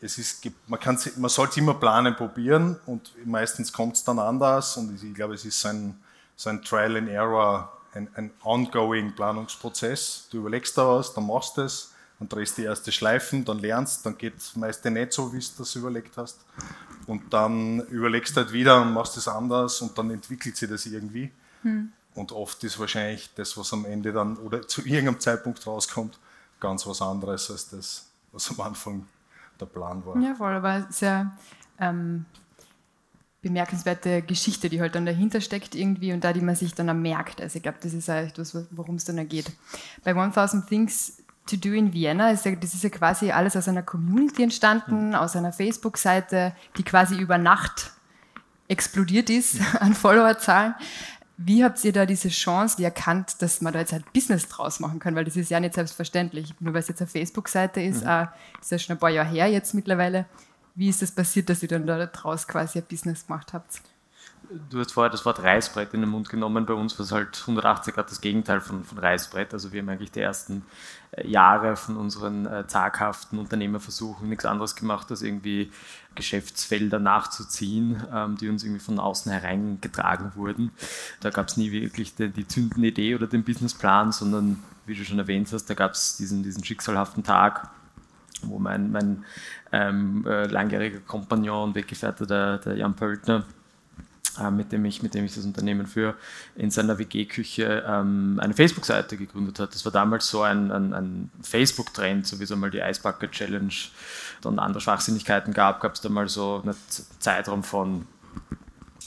es 0.00 0.18
ist, 0.18 0.46
man, 0.66 0.80
man 1.16 1.30
sollte 1.30 1.60
immer 1.60 1.74
planen, 1.74 2.14
probieren 2.14 2.78
und 2.86 3.12
meistens 3.24 3.72
kommt 3.72 3.96
es 3.96 4.04
dann 4.04 4.18
anders. 4.18 4.76
Und 4.76 5.02
ich 5.02 5.14
glaube, 5.14 5.34
es 5.34 5.44
ist 5.44 5.60
so 5.60 5.68
ein, 5.68 5.98
so 6.36 6.50
ein 6.50 6.62
Trial 6.62 6.96
and 6.96 7.08
Error, 7.08 7.72
ein, 7.94 8.08
ein 8.14 8.30
ongoing 8.42 9.14
Planungsprozess. 9.14 10.28
Du 10.30 10.38
überlegst 10.38 10.76
da 10.76 10.86
was, 10.86 11.14
dann 11.14 11.26
machst 11.26 11.56
du 11.56 11.62
es, 11.62 11.92
dann 12.18 12.28
drehst 12.28 12.58
die 12.58 12.64
erste 12.64 12.92
Schleifen, 12.92 13.44
dann 13.44 13.58
lernst, 13.58 14.04
dann 14.04 14.18
geht 14.18 14.36
es 14.36 14.54
meistens 14.54 14.92
nicht 14.92 15.12
so, 15.12 15.32
wie 15.32 15.38
du 15.38 15.46
das 15.58 15.74
überlegt 15.74 16.16
hast. 16.16 16.38
Und 17.10 17.32
dann 17.32 17.80
überlegst 17.88 18.36
du 18.36 18.42
halt 18.42 18.52
wieder 18.52 18.80
und 18.80 18.92
machst 18.92 19.16
es 19.16 19.26
anders 19.26 19.82
und 19.82 19.98
dann 19.98 20.12
entwickelt 20.12 20.56
sich 20.56 20.68
das 20.68 20.86
irgendwie. 20.86 21.32
Hm. 21.62 21.90
Und 22.14 22.30
oft 22.30 22.62
ist 22.62 22.78
wahrscheinlich 22.78 23.34
das, 23.34 23.56
was 23.56 23.72
am 23.72 23.84
Ende 23.84 24.12
dann 24.12 24.36
oder 24.36 24.62
zu 24.68 24.82
irgendeinem 24.82 25.18
Zeitpunkt 25.18 25.66
rauskommt, 25.66 26.20
ganz 26.60 26.86
was 26.86 27.02
anderes 27.02 27.50
als 27.50 27.68
das, 27.68 28.06
was 28.30 28.48
am 28.50 28.60
Anfang 28.60 29.08
der 29.58 29.66
Plan 29.66 30.06
war. 30.06 30.20
Ja, 30.20 30.36
voll, 30.36 30.54
aber 30.54 30.86
sehr 30.90 31.36
ähm, 31.80 32.26
bemerkenswerte 33.42 34.22
Geschichte, 34.22 34.68
die 34.68 34.80
halt 34.80 34.94
dann 34.94 35.04
dahinter 35.04 35.40
steckt 35.40 35.74
irgendwie 35.74 36.12
und 36.12 36.22
da, 36.22 36.32
die 36.32 36.42
man 36.42 36.54
sich 36.54 36.74
dann 36.74 36.90
auch 36.90 36.94
merkt. 36.94 37.40
Also 37.40 37.56
ich 37.56 37.64
glaube, 37.64 37.78
das 37.82 37.92
ist 37.92 38.08
auch 38.08 38.14
etwas, 38.14 38.56
worum 38.70 38.94
es 38.94 39.04
dann 39.04 39.28
geht. 39.28 39.50
Bei 40.04 40.14
1000 40.14 40.68
Things 40.68 41.19
to 41.50 41.56
Do 41.56 41.74
in 41.74 41.92
Vienna, 41.92 42.30
ist 42.30 42.44
ja, 42.44 42.54
das 42.54 42.74
ist 42.74 42.84
ja 42.84 42.90
quasi 42.90 43.30
alles 43.30 43.56
aus 43.56 43.68
einer 43.68 43.82
Community 43.82 44.42
entstanden, 44.42 45.14
aus 45.14 45.36
einer 45.36 45.52
Facebook-Seite, 45.52 46.54
die 46.76 46.82
quasi 46.82 47.18
über 47.18 47.38
Nacht 47.38 47.92
explodiert 48.68 49.28
ist 49.30 49.60
an 49.80 49.94
Followerzahlen. 49.94 50.74
Wie 51.36 51.64
habt 51.64 51.82
ihr 51.84 51.92
da 51.92 52.04
diese 52.04 52.28
Chance 52.28 52.76
die 52.76 52.84
erkannt, 52.84 53.40
dass 53.40 53.62
man 53.62 53.72
da 53.72 53.78
jetzt 53.80 53.92
halt 53.92 54.12
Business 54.12 54.46
draus 54.46 54.78
machen 54.78 54.98
kann? 54.98 55.14
Weil 55.14 55.24
das 55.24 55.36
ist 55.36 55.50
ja 55.50 55.58
nicht 55.58 55.74
selbstverständlich. 55.74 56.54
Nur 56.60 56.74
weil 56.74 56.80
es 56.80 56.88
jetzt 56.88 57.00
eine 57.00 57.08
Facebook-Seite 57.08 57.80
ist, 57.80 58.02
mhm. 58.04 58.10
äh, 58.10 58.26
ist 58.60 58.70
ja 58.70 58.78
schon 58.78 58.96
ein 58.96 58.98
paar 58.98 59.10
Jahre 59.10 59.30
her 59.30 59.48
jetzt 59.48 59.72
mittlerweile. 59.72 60.26
Wie 60.74 60.88
ist 60.88 61.02
das 61.02 61.12
passiert, 61.12 61.48
dass 61.48 61.62
ihr 61.62 61.68
dann 61.68 61.86
da 61.86 62.06
draus 62.06 62.46
quasi 62.46 62.78
ein 62.78 62.84
Business 62.84 63.26
gemacht 63.26 63.54
habt? 63.54 63.80
Du 64.68 64.80
hast 64.80 64.92
vorher 64.92 65.10
das 65.10 65.24
Wort 65.24 65.40
Reißbrett 65.40 65.94
in 65.94 66.00
den 66.00 66.10
Mund 66.10 66.28
genommen. 66.28 66.66
Bei 66.66 66.74
uns 66.74 66.98
was 66.98 67.12
halt 67.12 67.38
180 67.40 67.94
Grad 67.94 68.10
das 68.10 68.20
Gegenteil 68.20 68.60
von, 68.60 68.82
von 68.82 68.98
Reißbrett. 68.98 69.52
Also 69.52 69.72
wir 69.72 69.80
haben 69.80 69.88
eigentlich 69.88 70.10
die 70.10 70.20
ersten 70.20 70.64
äh, 71.12 71.28
Jahre 71.28 71.76
von 71.76 71.96
unseren 71.96 72.46
äh, 72.46 72.66
zaghaften 72.66 73.38
Unternehmerversuchen 73.38 74.28
nichts 74.28 74.44
anderes 74.44 74.74
gemacht, 74.74 75.08
als 75.10 75.22
irgendwie 75.22 75.70
Geschäftsfelder 76.16 76.98
nachzuziehen, 76.98 78.02
ähm, 78.12 78.36
die 78.38 78.48
uns 78.48 78.64
irgendwie 78.64 78.80
von 78.80 78.98
außen 78.98 79.30
hereingetragen 79.30 80.32
wurden. 80.34 80.72
Da 81.20 81.30
gab 81.30 81.46
es 81.46 81.56
nie 81.56 81.70
wirklich 81.70 82.16
die, 82.16 82.30
die 82.30 82.48
zündende 82.48 82.88
Idee 82.88 83.14
oder 83.14 83.28
den 83.28 83.44
Businessplan, 83.44 84.10
sondern 84.10 84.60
wie 84.84 84.96
du 84.96 85.04
schon 85.04 85.20
erwähnt 85.20 85.52
hast, 85.52 85.66
da 85.66 85.74
gab 85.74 85.92
es 85.92 86.16
diesen, 86.16 86.42
diesen 86.42 86.64
schicksalhaften 86.64 87.22
Tag, 87.22 87.70
wo 88.42 88.58
mein, 88.58 88.90
mein 88.90 89.24
ähm, 89.70 90.26
äh, 90.26 90.46
langjähriger 90.46 90.98
Kompagnon 91.00 91.68
und 91.68 91.74
Weggefährte, 91.76 92.26
der, 92.26 92.58
der 92.58 92.74
Jan 92.74 92.96
Pöltner, 92.96 93.44
äh, 94.40 94.50
mit, 94.50 94.72
dem 94.72 94.84
ich, 94.84 95.02
mit 95.02 95.14
dem 95.14 95.24
ich 95.24 95.34
das 95.34 95.44
Unternehmen 95.44 95.86
führe, 95.86 96.14
in 96.56 96.70
seiner 96.70 96.98
WG-Küche 96.98 97.84
ähm, 97.86 98.38
eine 98.40 98.54
Facebook-Seite 98.54 99.16
gegründet 99.16 99.58
hat. 99.58 99.74
Das 99.74 99.84
war 99.84 99.92
damals 99.92 100.28
so 100.28 100.42
ein, 100.42 100.70
ein, 100.70 100.92
ein 100.92 101.30
Facebook-Trend, 101.42 102.26
so 102.26 102.38
wie 102.38 102.44
es 102.44 102.52
einmal 102.52 102.70
die 102.70 102.82
Eisbucket 102.82 103.32
Challenge 103.32 103.72
und 104.44 104.58
andere 104.58 104.80
Schwachsinnigkeiten 104.80 105.52
gab, 105.52 105.80
gab 105.80 105.94
es 105.94 106.00
da 106.00 106.08
mal 106.08 106.28
so 106.28 106.62
einen 106.62 106.74
Zeitraum 107.18 107.62
von, 107.62 108.06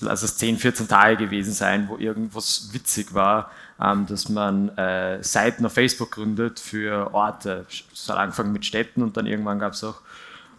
lass 0.02 0.24
es 0.24 0.38
10, 0.38 0.58
14 0.58 0.88
Tage 0.88 1.18
gewesen 1.18 1.54
sein, 1.54 1.88
wo 1.90 1.98
irgendwas 1.98 2.70
witzig 2.72 3.14
war, 3.14 3.52
ähm, 3.82 4.06
dass 4.06 4.30
man 4.30 4.70
äh, 4.78 5.24
Seiten 5.24 5.66
auf 5.66 5.74
Facebook 5.74 6.12
gründet 6.12 6.60
für 6.60 7.14
Orte. 7.14 7.66
Es 7.70 8.10
hat 8.10 8.18
angefangen 8.18 8.54
mit 8.54 8.66
Städten 8.66 9.02
und 9.02 9.18
dann 9.18 9.26
irgendwann 9.26 9.60
gab 9.60 9.74
es 9.74 9.84
auch 9.84 10.02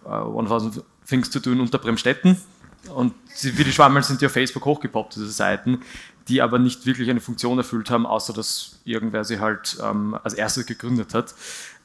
äh, 0.04 0.08
1000 0.08 0.82
Things 1.06 1.30
to 1.30 1.38
tun 1.38 1.60
unter 1.60 1.78
Bremstetten 1.78 2.38
und 2.94 3.14
wie 3.42 3.64
die 3.64 3.72
Schwammel 3.72 4.02
sind 4.02 4.24
auf 4.24 4.32
Facebook 4.32 4.64
hochgepoppt, 4.64 5.16
diese 5.16 5.30
Seiten, 5.30 5.80
die 6.28 6.40
aber 6.42 6.58
nicht 6.58 6.86
wirklich 6.86 7.10
eine 7.10 7.20
Funktion 7.20 7.58
erfüllt 7.58 7.90
haben, 7.90 8.06
außer 8.06 8.32
dass 8.32 8.80
irgendwer 8.84 9.24
sie 9.24 9.40
halt 9.40 9.76
ähm, 9.82 10.18
als 10.22 10.34
erstes 10.34 10.66
gegründet 10.66 11.14
hat. 11.14 11.34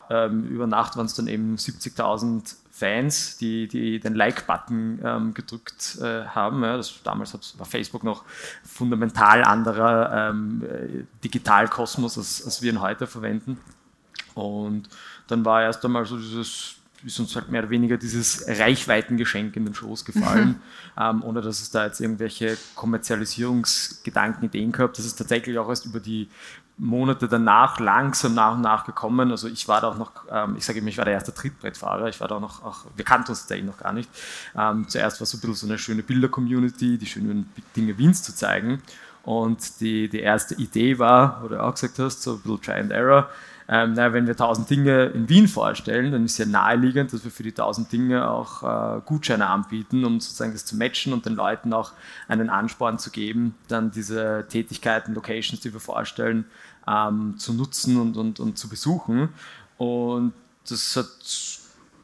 Ähm, 0.10 0.46
über 0.46 0.66
Nacht 0.66 0.98
waren 0.98 1.06
es 1.06 1.14
dann 1.14 1.28
eben 1.28 1.56
70.000 1.56 2.56
Fans, 2.72 3.38
die, 3.38 3.68
die 3.68 4.00
den 4.00 4.16
Like-Button 4.16 5.00
ähm, 5.04 5.34
gedrückt 5.34 5.98
äh, 6.02 6.26
haben. 6.26 6.64
Ja, 6.64 6.78
das, 6.78 7.04
damals 7.04 7.38
war 7.58 7.66
Facebook 7.66 8.04
noch 8.04 8.24
fundamental 8.64 9.44
anderer 9.44 10.30
ähm, 10.30 10.64
äh, 10.64 11.04
Digitalkosmos, 11.24 12.18
als, 12.18 12.44
als 12.46 12.62
wir 12.62 12.72
ihn 12.72 12.82
heute 12.82 13.06
verwenden. 13.06 13.60
Und 14.34 14.88
dann 15.28 15.44
war 15.44 15.62
erst 15.62 15.84
einmal 15.84 16.06
so 16.06 16.18
dieses 16.18 16.79
ist 17.06 17.20
uns 17.20 17.36
halt 17.36 17.50
mehr 17.50 17.62
oder 17.62 17.70
weniger 17.70 17.98
dieses 17.98 18.46
Reichweitengeschenk 18.48 19.56
in 19.56 19.66
den 19.66 19.74
Schoß 19.74 20.06
gefallen, 20.06 20.62
ähm, 21.00 21.24
ohne 21.24 21.42
dass 21.42 21.62
es 21.62 21.72
da 21.72 21.86
jetzt 21.86 22.00
irgendwelche 22.02 22.58
Kommerzialisierungsgedanken, 22.76 24.46
Ideen 24.46 24.72
gehabt. 24.72 24.98
Das 24.98 25.06
ist 25.06 25.16
tatsächlich 25.16 25.58
auch 25.58 25.70
erst 25.70 25.86
über 25.86 26.00
die 26.00 26.30
Monate 26.80 27.28
danach 27.28 27.80
langsam 27.80 28.34
nach 28.34 28.54
und 28.54 28.62
nach 28.62 28.86
gekommen. 28.86 29.32
Also 29.32 29.48
ich 29.48 29.68
war 29.68 29.82
da 29.82 29.90
auch 29.90 29.98
noch, 29.98 30.12
ähm, 30.32 30.56
ich 30.58 30.66
sage 30.66 30.80
immer, 30.80 30.88
ich 30.88 30.98
war 30.98 31.06
der 31.06 31.14
erste 31.14 31.34
Trittbrettfahrer. 31.34 32.08
Ich 32.08 32.20
war 32.22 32.28
da 32.28 32.36
auch 32.36 32.42
noch, 32.42 32.64
auch, 32.64 32.86
wir 32.96 33.06
kannten 33.06 33.30
uns 33.30 33.42
tatsächlich 33.42 33.68
noch 33.68 33.78
gar 33.78 33.94
nicht. 33.94 34.10
Ähm, 34.58 34.88
zuerst 34.88 35.20
war 35.20 35.24
es 35.24 35.32
so 35.32 35.38
ein 35.38 35.42
bisschen 35.42 35.56
so 35.56 35.68
eine 35.68 35.78
schöne 35.78 36.04
Bilder-Community, 36.04 36.98
die 36.98 37.06
schönen 37.06 37.52
Dinge 37.76 37.98
Wiens 37.98 38.24
zu 38.24 38.34
zeigen. 38.34 38.82
Und 39.24 39.82
die, 39.82 40.08
die 40.08 40.22
erste 40.22 40.56
Idee 40.56 40.98
war, 40.98 41.44
wo 41.44 41.50
du 41.50 41.62
auch 41.62 41.74
gesagt 41.74 42.00
hast, 42.00 42.24
so 42.24 42.36
ein 42.36 42.40
bisschen 42.40 42.62
Try 42.62 42.80
and 42.80 42.92
Error, 42.92 43.30
ähm, 43.72 43.94
naja, 43.94 44.14
wenn 44.14 44.26
wir 44.26 44.34
1000 44.34 44.68
Dinge 44.68 45.06
in 45.06 45.30
Wien 45.30 45.48
vorstellen, 45.48 46.12
dann 46.12 46.26
ist 46.26 46.40
ja 46.40 46.48
naheliegend, 46.48 47.14
dass 47.14 47.24
wir 47.24 47.30
für 47.30 47.44
die 47.44 47.52
1000 47.52 47.92
Dinge 47.92 48.28
auch 48.28 48.64
äh, 48.64 49.02
Gutscheine 49.06 49.46
anbieten, 49.46 50.04
um 50.06 50.20
sozusagen 50.20 50.54
das 50.54 50.66
zu 50.66 50.76
matchen 50.76 51.14
und 51.14 51.28
den 51.28 51.36
Leuten 51.36 51.72
auch 51.72 51.92
einen 52.28 52.50
Ansporn 52.50 52.98
zu 52.98 53.12
geben, 53.12 53.54
dann 53.68 53.92
diese 53.92 54.48
Tätigkeiten, 54.50 55.14
Locations, 55.14 55.62
die 55.62 55.72
wir 55.72 55.80
vorstellen, 55.80 56.46
ähm, 56.88 57.36
zu 57.38 57.54
nutzen 57.54 57.98
und, 58.02 58.18
und, 58.18 58.40
und 58.40 58.58
zu 58.58 58.70
besuchen. 58.70 59.30
Und 59.78 60.34
das 60.68 60.96
hat 60.96 61.08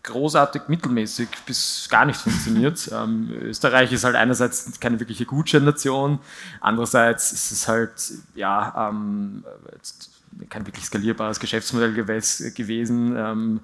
großartig 0.03 0.67
mittelmäßig 0.67 1.29
bis 1.47 1.87
gar 1.89 2.05
nicht 2.05 2.19
funktioniert. 2.19 2.89
ähm, 2.93 3.31
Österreich 3.41 3.91
ist 3.91 4.03
halt 4.03 4.15
einerseits 4.15 4.79
keine 4.79 4.99
wirkliche 4.99 5.25
Gutscheinnation, 5.25 6.19
andererseits 6.61 7.31
ist 7.31 7.51
es 7.51 7.67
halt, 7.67 7.91
ja, 8.35 8.89
ähm, 8.89 9.43
kein 10.49 10.65
wirklich 10.65 10.85
skalierbares 10.85 11.39
Geschäftsmodell 11.39 11.93
gewesen. 11.93 13.15
Ähm, 13.15 13.59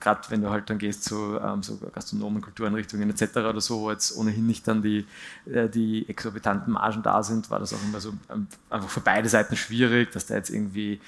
Gerade 0.00 0.22
wenn 0.30 0.42
du 0.42 0.50
halt 0.50 0.68
dann 0.68 0.78
gehst 0.78 1.04
zu 1.04 1.38
ähm, 1.40 1.62
so 1.62 1.78
Gastronomen, 1.92 2.42
Kultureinrichtungen 2.42 3.08
etc. 3.10 3.36
oder 3.36 3.60
so, 3.60 3.82
wo 3.82 3.90
jetzt 3.90 4.16
ohnehin 4.16 4.46
nicht 4.46 4.66
dann 4.66 4.82
die, 4.82 5.06
äh, 5.46 5.68
die 5.68 6.08
exorbitanten 6.08 6.72
Margen 6.72 7.02
da 7.02 7.22
sind, 7.22 7.50
war 7.50 7.60
das 7.60 7.72
auch 7.72 7.82
immer 7.84 8.00
so 8.00 8.12
ähm, 8.30 8.48
einfach 8.68 8.88
für 8.88 9.00
beide 9.00 9.28
Seiten 9.28 9.56
schwierig, 9.56 10.10
dass 10.10 10.26
da 10.26 10.34
jetzt 10.34 10.50
irgendwie 10.50 11.00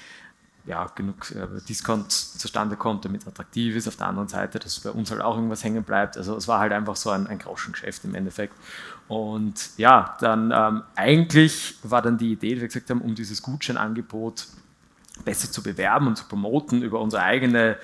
ja, 0.65 0.85
genug 0.95 1.29
äh, 1.31 1.47
Discount 1.67 2.11
zustande 2.11 2.77
kommt, 2.77 3.03
damit 3.03 3.21
es 3.21 3.27
attraktiv 3.27 3.75
ist. 3.75 3.87
Auf 3.87 3.97
der 3.97 4.07
anderen 4.07 4.29
Seite, 4.29 4.59
dass 4.59 4.79
bei 4.79 4.91
uns 4.91 5.11
halt 5.11 5.21
auch 5.21 5.35
irgendwas 5.35 5.63
hängen 5.63 5.83
bleibt. 5.83 6.17
Also 6.17 6.37
es 6.37 6.47
war 6.47 6.59
halt 6.59 6.71
einfach 6.71 6.95
so 6.95 7.09
ein, 7.09 7.27
ein 7.27 7.37
Groschengeschäft 7.37 8.05
im 8.05 8.15
Endeffekt. 8.15 8.53
Und 9.09 9.77
ja, 9.77 10.15
dann 10.21 10.51
ähm, 10.55 10.83
eigentlich 10.95 11.75
war 11.83 12.01
dann 12.01 12.17
die 12.17 12.31
Idee, 12.31 12.55
wie 12.55 12.61
wir 12.61 12.67
gesagt 12.67 12.89
haben, 12.89 13.01
um 13.01 13.13
dieses 13.13 13.41
Gutscheinangebot 13.41 14.47
besser 15.25 15.51
zu 15.51 15.61
bewerben 15.61 16.07
und 16.07 16.17
zu 16.17 16.25
promoten 16.25 16.81
über 16.81 16.99
unsere 16.99 17.23
eigene 17.23 17.77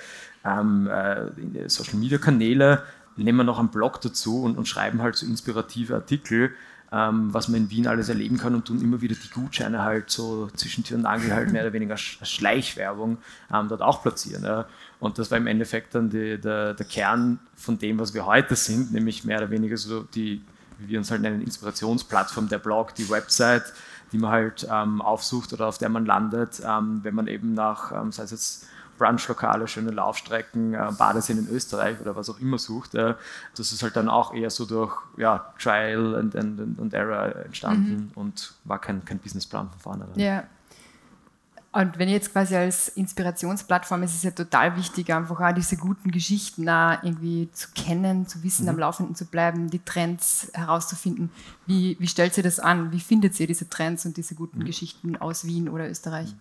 ähm, 0.43 0.87
äh, 0.87 1.69
Social 1.69 1.97
Media 1.97 2.17
Kanäle, 2.17 2.83
nehmen 3.17 3.37
wir 3.37 3.43
noch 3.43 3.59
einen 3.59 3.69
Blog 3.69 4.01
dazu 4.01 4.43
und, 4.43 4.57
und 4.57 4.67
schreiben 4.67 5.01
halt 5.01 5.15
so 5.15 5.25
inspirative 5.25 5.95
Artikel, 5.95 6.51
ähm, 6.91 7.33
was 7.33 7.47
man 7.47 7.61
in 7.61 7.69
Wien 7.69 7.87
alles 7.87 8.09
erleben 8.09 8.37
kann 8.37 8.55
und 8.55 8.65
tun 8.65 8.81
immer 8.81 9.01
wieder 9.01 9.15
die 9.15 9.29
Gutscheine 9.29 9.83
halt 9.83 10.09
so 10.09 10.47
zwischen 10.55 10.83
Tür 10.83 10.97
und 10.97 11.05
Angel 11.05 11.33
halt 11.33 11.51
mehr 11.51 11.61
oder 11.63 11.73
weniger 11.73 11.97
Schleichwerbung 11.97 13.17
ähm, 13.53 13.67
dort 13.67 13.81
auch 13.81 14.01
platzieren. 14.01 14.43
Ja. 14.43 14.65
Und 14.99 15.19
das 15.19 15.29
war 15.29 15.37
im 15.37 15.47
Endeffekt 15.47 15.93
dann 15.93 16.09
die, 16.09 16.39
der, 16.39 16.73
der 16.73 16.85
Kern 16.85 17.39
von 17.55 17.77
dem, 17.77 17.99
was 17.99 18.13
wir 18.13 18.25
heute 18.25 18.55
sind, 18.55 18.91
nämlich 18.91 19.23
mehr 19.23 19.37
oder 19.37 19.51
weniger 19.51 19.77
so 19.77 20.01
die, 20.01 20.41
wie 20.79 20.89
wir 20.89 20.97
uns 20.97 21.11
halt 21.11 21.21
nennen, 21.21 21.41
Inspirationsplattform, 21.41 22.49
der 22.49 22.59
Blog, 22.59 22.95
die 22.95 23.09
Website, 23.09 23.71
die 24.11 24.17
man 24.17 24.31
halt 24.31 24.67
ähm, 24.71 25.01
aufsucht 25.01 25.53
oder 25.53 25.67
auf 25.67 25.77
der 25.77 25.89
man 25.89 26.05
landet, 26.05 26.61
ähm, 26.65 26.99
wenn 27.03 27.15
man 27.15 27.27
eben 27.27 27.53
nach, 27.53 27.91
ähm, 27.91 28.11
sei 28.11 28.23
es 28.23 28.31
jetzt 28.31 28.65
Brunchlokale, 28.97 29.67
schöne 29.67 29.91
Laufstrecken, 29.91 30.73
äh, 30.73 30.91
Badeseen 30.97 31.39
in 31.39 31.49
Österreich 31.49 31.99
oder 32.01 32.15
was 32.15 32.29
auch 32.29 32.39
immer 32.39 32.57
sucht. 32.59 32.95
Äh, 32.95 33.15
das 33.55 33.71
ist 33.71 33.81
halt 33.81 33.95
dann 33.95 34.09
auch 34.09 34.33
eher 34.33 34.49
so 34.49 34.65
durch 34.65 34.95
ja, 35.17 35.53
Trial 35.57 36.15
and, 36.15 36.35
and, 36.35 36.79
and 36.79 36.93
Error 36.93 37.35
entstanden 37.45 38.11
mhm. 38.11 38.21
und 38.21 38.53
war 38.65 38.79
kein, 38.79 39.03
kein 39.05 39.19
Businessplan 39.19 39.69
von 39.69 39.79
vornherein. 39.79 40.19
Ja. 40.19 40.43
Und 41.71 41.99
wenn 41.99 42.09
jetzt 42.09 42.31
quasi 42.31 42.55
als 42.55 42.89
Inspirationsplattform, 42.89 44.01
ist 44.01 44.15
es 44.15 44.23
ja 44.23 44.31
total 44.31 44.75
wichtig, 44.75 45.13
einfach 45.13 45.39
auch 45.39 45.53
diese 45.53 45.77
guten 45.77 46.09
Geschichten 46.09 46.67
auch 46.67 47.03
irgendwie 47.03 47.47
zu 47.53 47.67
kennen, 47.75 48.27
zu 48.27 48.41
wissen, 48.41 48.63
mhm. 48.63 48.69
am 48.69 48.79
Laufenden 48.79 49.15
zu 49.15 49.25
bleiben, 49.25 49.69
die 49.69 49.79
Trends 49.79 50.49
herauszufinden. 50.53 51.29
Wie, 51.67 51.95
wie 51.99 52.07
stellt 52.07 52.35
ihr 52.37 52.43
das 52.43 52.59
an? 52.59 52.91
Wie 52.91 52.99
findet 52.99 53.39
ihr 53.39 53.45
diese 53.45 53.69
Trends 53.69 54.03
und 54.05 54.17
diese 54.17 54.33
guten 54.33 54.59
mhm. 54.59 54.65
Geschichten 54.65 55.15
aus 55.17 55.45
Wien 55.45 55.69
oder 55.69 55.87
Österreich? 55.87 56.33
Mhm. 56.33 56.39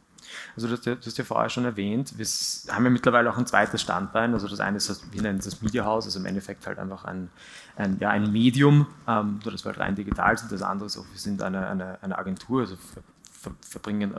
Also 0.56 0.68
du, 0.68 0.76
du 0.76 1.06
hast 1.06 1.18
ja 1.18 1.24
vorher 1.24 1.48
schon 1.50 1.64
erwähnt, 1.64 2.14
wir 2.16 2.26
haben 2.74 2.84
ja 2.84 2.90
mittlerweile 2.90 3.30
auch 3.30 3.38
ein 3.38 3.46
zweites 3.46 3.82
Standbein. 3.82 4.32
Also 4.32 4.48
das 4.48 4.60
eine 4.60 4.78
ist, 4.78 4.88
das, 4.88 5.12
wir 5.12 5.22
nennen 5.22 5.38
es 5.38 5.44
das 5.44 5.62
Media 5.62 5.84
House, 5.84 6.06
also 6.06 6.18
im 6.18 6.26
Endeffekt 6.26 6.66
halt 6.66 6.78
einfach 6.78 7.04
ein, 7.04 7.30
ein, 7.76 7.98
ja, 8.00 8.10
ein 8.10 8.32
Medium, 8.32 8.86
ähm, 9.06 9.40
nur 9.42 9.52
dass 9.52 9.64
wir 9.64 9.72
halt 9.72 9.78
rein 9.78 9.94
digital 9.94 10.36
sind. 10.36 10.50
Das 10.52 10.62
andere 10.62 10.86
ist 10.86 10.96
auch, 10.96 11.06
wir 11.10 11.18
sind 11.18 11.42
eine, 11.42 11.66
eine, 11.66 12.02
eine 12.02 12.18
Agentur, 12.18 12.62
also 12.62 12.76
ver, 12.76 13.02
ver, 13.30 13.52
verbringen 13.60 14.14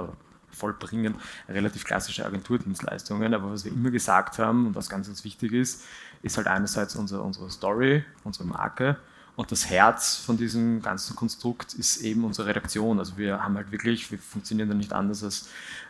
vollbringen 0.51 1.15
relativ 1.47 1.85
klassische 1.85 2.25
Agenturdienstleistungen. 2.25 3.33
Aber 3.33 3.51
was 3.51 3.65
wir 3.65 3.71
immer 3.71 3.91
gesagt 3.91 4.39
haben 4.39 4.67
und 4.67 4.75
was 4.75 4.89
ganz, 4.89 5.07
ganz 5.07 5.23
wichtig 5.23 5.53
ist, 5.53 5.83
ist 6.21 6.37
halt 6.37 6.47
einerseits 6.47 6.95
unsere, 6.95 7.21
unsere 7.21 7.49
Story, 7.49 8.03
unsere 8.23 8.45
Marke 8.45 8.97
und 9.39 9.53
das 9.53 9.69
Herz 9.69 10.17
von 10.17 10.35
diesem 10.35 10.81
ganzen 10.81 11.15
Konstrukt 11.15 11.73
ist 11.73 12.01
eben 12.01 12.25
unsere 12.25 12.49
Redaktion. 12.49 12.99
Also 12.99 13.17
wir 13.17 13.41
haben 13.41 13.55
halt 13.55 13.71
wirklich, 13.71 14.11
wir 14.11 14.19
funktionieren 14.19 14.67
da 14.67 14.75
nicht 14.75 14.91
anders 14.91 15.23
als 15.23 15.47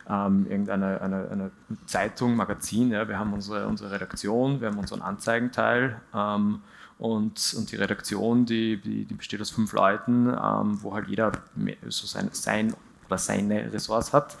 ähm, 0.08 0.46
irgendeine 0.48 1.00
eine, 1.00 1.28
eine 1.28 1.50
Zeitung, 1.86 2.36
Magazin. 2.36 2.92
Ja. 2.92 3.08
Wir 3.08 3.18
haben 3.18 3.32
unsere, 3.32 3.66
unsere 3.66 3.90
Redaktion, 3.90 4.60
wir 4.60 4.68
haben 4.68 4.78
unseren 4.78 5.02
Anzeigenteil 5.02 6.00
ähm, 6.14 6.60
und, 6.98 7.54
und 7.58 7.72
die 7.72 7.74
Redaktion, 7.74 8.46
die, 8.46 8.80
die, 8.80 9.04
die 9.04 9.14
besteht 9.14 9.40
aus 9.40 9.50
fünf 9.50 9.72
Leuten, 9.72 10.28
ähm, 10.28 10.80
wo 10.80 10.94
halt 10.94 11.08
jeder 11.08 11.32
so 11.88 12.06
sein, 12.06 12.28
sein 12.30 12.72
oder 13.10 13.18
seine 13.18 13.72
Ressorts 13.72 14.12
hat. 14.12 14.36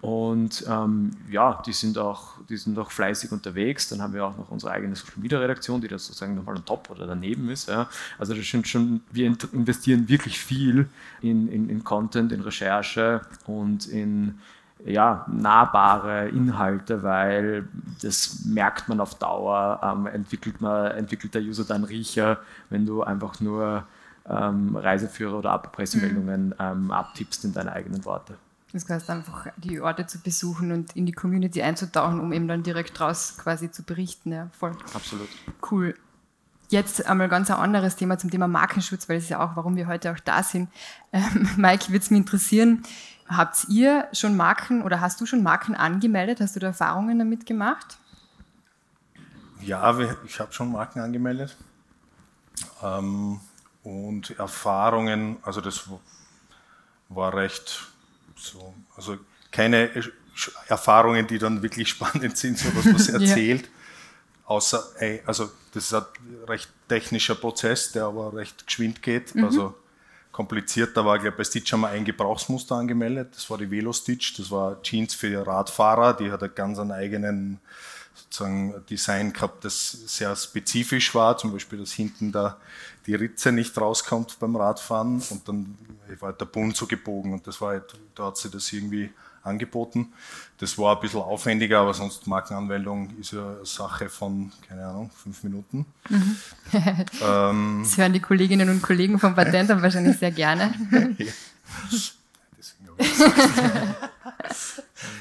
Und 0.00 0.64
ähm, 0.68 1.10
ja, 1.28 1.60
die 1.66 1.72
sind, 1.72 1.98
auch, 1.98 2.34
die 2.48 2.56
sind 2.56 2.78
auch 2.78 2.90
fleißig 2.90 3.32
unterwegs. 3.32 3.88
Dann 3.88 4.00
haben 4.00 4.12
wir 4.12 4.24
auch 4.24 4.36
noch 4.36 4.48
unsere 4.50 4.72
eigene 4.72 4.94
Social 4.94 5.14
Media 5.16 5.38
Redaktion, 5.38 5.80
die 5.80 5.88
da 5.88 5.98
sozusagen 5.98 6.36
nochmal 6.36 6.56
on 6.56 6.64
top 6.64 6.88
oder 6.90 7.06
daneben 7.06 7.48
ist. 7.50 7.68
Ja. 7.68 7.88
Also 8.16 8.34
das 8.34 8.46
sind 8.46 8.68
schon, 8.68 9.00
wir 9.10 9.26
investieren 9.52 10.08
wirklich 10.08 10.38
viel 10.38 10.88
in, 11.20 11.48
in, 11.48 11.68
in 11.68 11.82
Content, 11.82 12.30
in 12.30 12.42
Recherche 12.42 13.22
und 13.46 13.86
in 13.86 14.38
ja, 14.84 15.26
nahbare 15.28 16.28
Inhalte, 16.28 17.02
weil 17.02 17.66
das 18.00 18.44
merkt 18.44 18.88
man 18.88 19.00
auf 19.00 19.16
Dauer, 19.16 19.80
ähm, 19.82 20.06
entwickelt, 20.06 20.60
man, 20.60 20.92
entwickelt 20.92 21.34
der 21.34 21.42
User 21.42 21.64
dann 21.64 21.82
Riecher, 21.82 22.38
wenn 22.70 22.86
du 22.86 23.02
einfach 23.02 23.40
nur 23.40 23.84
ähm, 24.28 24.76
Reiseführer 24.76 25.38
oder 25.38 25.58
Pressemeldungen 25.58 26.48
mhm. 26.48 26.54
ähm, 26.58 26.90
abtippst 26.90 27.44
in 27.44 27.52
deine 27.52 27.72
eigenen 27.72 28.04
Worte. 28.04 28.36
Das 28.72 28.88
heißt 28.88 29.08
einfach, 29.08 29.46
die 29.56 29.80
Orte 29.80 30.06
zu 30.06 30.20
besuchen 30.20 30.72
und 30.72 30.94
in 30.94 31.06
die 31.06 31.12
Community 31.12 31.62
einzutauchen, 31.62 32.20
um 32.20 32.32
eben 32.32 32.48
dann 32.48 32.62
direkt 32.62 33.00
raus 33.00 33.36
quasi 33.38 33.70
zu 33.70 33.82
berichten. 33.82 34.32
Ja, 34.32 34.48
voll. 34.58 34.72
Absolut. 34.92 35.28
Cool. 35.70 35.94
Jetzt 36.68 37.06
einmal 37.06 37.30
ganz 37.30 37.50
ein 37.50 37.56
anderes 37.56 37.96
Thema 37.96 38.18
zum 38.18 38.30
Thema 38.30 38.46
Markenschutz, 38.46 39.08
weil 39.08 39.16
es 39.16 39.30
ja 39.30 39.42
auch, 39.42 39.56
warum 39.56 39.76
wir 39.76 39.86
heute 39.86 40.12
auch 40.12 40.20
da 40.20 40.42
sind. 40.42 40.68
Ähm, 41.12 41.48
Mike, 41.56 41.88
würde 41.88 41.98
es 41.98 42.10
mich 42.10 42.18
interessieren, 42.18 42.82
habt 43.26 43.68
ihr 43.70 44.06
schon 44.12 44.36
Marken 44.36 44.82
oder 44.82 45.00
hast 45.00 45.18
du 45.22 45.24
schon 45.26 45.42
Marken 45.42 45.74
angemeldet? 45.74 46.42
Hast 46.42 46.54
du 46.56 46.60
da 46.60 46.68
Erfahrungen 46.68 47.18
damit 47.18 47.46
gemacht? 47.46 47.96
Ja, 49.62 49.98
ich 50.26 50.40
habe 50.40 50.52
schon 50.52 50.70
Marken 50.70 51.00
angemeldet. 51.00 51.56
Ähm, 52.82 53.40
und 53.88 54.38
Erfahrungen, 54.38 55.38
also 55.42 55.60
das 55.60 55.88
war 57.08 57.34
recht 57.34 57.86
so, 58.36 58.74
also 58.96 59.16
keine 59.50 59.90
Erfahrungen, 60.66 61.26
die 61.26 61.38
dann 61.38 61.62
wirklich 61.62 61.88
spannend 61.96 62.36
sind, 62.36 62.58
so 62.58 62.68
was 62.74 62.84
man 62.84 63.22
erzählt. 63.22 63.62
ja. 63.62 63.68
Außer, 64.44 64.82
also 65.26 65.50
das 65.74 65.84
ist 65.84 65.94
ein 65.94 66.04
recht 66.46 66.70
technischer 66.88 67.34
Prozess, 67.34 67.92
der 67.92 68.04
aber 68.04 68.34
recht 68.34 68.66
geschwind 68.66 69.02
geht. 69.02 69.34
Mhm. 69.34 69.44
Also 69.44 69.74
komplizierter 70.32 71.04
war, 71.04 71.18
glaube 71.18 71.30
ich, 71.30 71.36
bei 71.36 71.44
Stitch 71.44 71.72
haben 71.72 71.82
wir 71.82 71.88
ein 71.88 72.04
Gebrauchsmuster 72.04 72.76
angemeldet. 72.76 73.34
Das 73.34 73.50
war 73.50 73.58
die 73.58 73.70
Velo 73.70 73.92
Stitch. 73.92 74.38
Das 74.38 74.50
war 74.50 74.80
Jeans 74.82 75.14
für 75.14 75.46
Radfahrer. 75.46 76.14
Die 76.14 76.30
hat 76.30 76.42
einen 76.42 76.54
ganz 76.54 76.78
einen 76.78 76.92
eigenen 76.92 77.60
sozusagen 78.14 78.84
Design 78.88 79.32
gehabt, 79.32 79.64
das 79.64 79.90
sehr 79.90 80.34
spezifisch 80.34 81.14
war. 81.14 81.36
Zum 81.36 81.52
Beispiel, 81.52 81.78
dass 81.78 81.92
hinten 81.92 82.32
da 82.32 82.58
die 83.08 83.14
Ritze 83.14 83.52
nicht 83.52 83.76
rauskommt 83.80 84.38
beim 84.38 84.54
Radfahren 84.54 85.22
und 85.30 85.48
dann 85.48 85.78
war 86.20 86.34
der 86.34 86.44
Bund 86.44 86.76
so 86.76 86.86
gebogen 86.86 87.32
und 87.32 87.46
das 87.46 87.58
war 87.60 87.70
halt, 87.70 87.94
da 88.14 88.26
hat 88.26 88.36
sie 88.36 88.50
das 88.50 88.70
irgendwie 88.70 89.10
angeboten. 89.42 90.12
Das 90.58 90.76
war 90.76 90.94
ein 90.96 91.00
bisschen 91.00 91.20
aufwendiger, 91.20 91.80
aber 91.80 91.94
sonst 91.94 92.26
Markenanmeldung 92.26 93.16
ist 93.18 93.32
ja 93.32 93.46
eine 93.46 93.64
Sache 93.64 94.10
von, 94.10 94.52
keine 94.68 94.86
Ahnung, 94.86 95.10
fünf 95.10 95.42
Minuten. 95.42 95.86
Mhm. 96.10 96.36
ähm, 97.22 97.80
das 97.82 97.96
hören 97.96 98.12
die 98.12 98.20
Kolleginnen 98.20 98.68
und 98.68 98.82
Kollegen 98.82 99.18
vom 99.18 99.34
Patentamt 99.34 99.80
wahrscheinlich 99.80 100.18
sehr 100.18 100.30
gerne. 100.30 100.74
ja. 101.18 101.32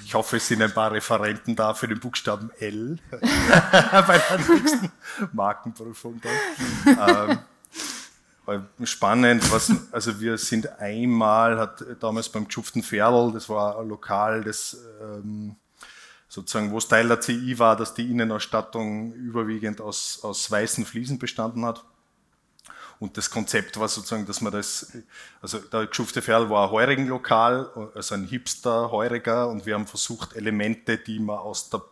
Ich 0.03 0.13
hoffe, 0.13 0.37
es 0.37 0.47
sind 0.47 0.61
ein 0.61 0.73
paar 0.73 0.91
Referenten 0.91 1.55
da 1.55 1.73
für 1.73 1.87
den 1.87 2.01
Buchstaben 2.01 2.51
L 2.59 2.99
bei 3.11 4.17
der 4.17 4.39
nächsten 4.39 4.91
Markenprüfung. 5.31 6.19
Dann. 6.21 7.29
Ähm, 7.29 7.39
spannend, 8.83 9.51
was, 9.51 9.71
also 9.91 10.19
wir 10.19 10.37
sind 10.37 10.79
einmal, 10.79 11.57
hat 11.57 11.83
damals 11.99 12.29
beim 12.29 12.47
Geschuften 12.47 12.81
Pferdl, 12.81 13.31
das 13.33 13.49
war 13.49 13.79
ein 13.79 13.87
Lokal, 13.87 14.43
das 14.43 14.77
ähm, 15.01 15.55
sozusagen, 16.29 16.71
wo 16.71 16.77
es 16.77 16.87
Teil 16.87 17.07
der 17.07 17.19
CI 17.19 17.59
war, 17.59 17.75
dass 17.75 17.93
die 17.93 18.09
Innenausstattung 18.09 19.13
überwiegend 19.13 19.81
aus, 19.81 20.19
aus 20.23 20.49
weißen 20.49 20.85
Fliesen 20.85 21.19
bestanden 21.19 21.65
hat. 21.65 21.83
Und 22.99 23.15
das 23.17 23.29
Konzept 23.29 23.79
war 23.79 23.87
sozusagen, 23.87 24.25
dass 24.25 24.41
man 24.41 24.51
das, 24.51 24.91
also 25.41 25.59
der 25.59 25.85
Geschufte 25.85 26.21
Pferdl 26.21 26.49
war 26.49 26.67
ein 26.67 26.71
Heurigenlokal, 26.71 27.91
also 27.93 28.15
ein 28.15 28.25
Hipster-Heuriger, 28.25 29.49
und 29.49 29.65
wir 29.65 29.75
haben 29.75 29.85
versucht, 29.85 30.35
Elemente, 30.35 30.97
die 30.97 31.19
man 31.19 31.37
aus 31.37 31.69
der 31.69 31.83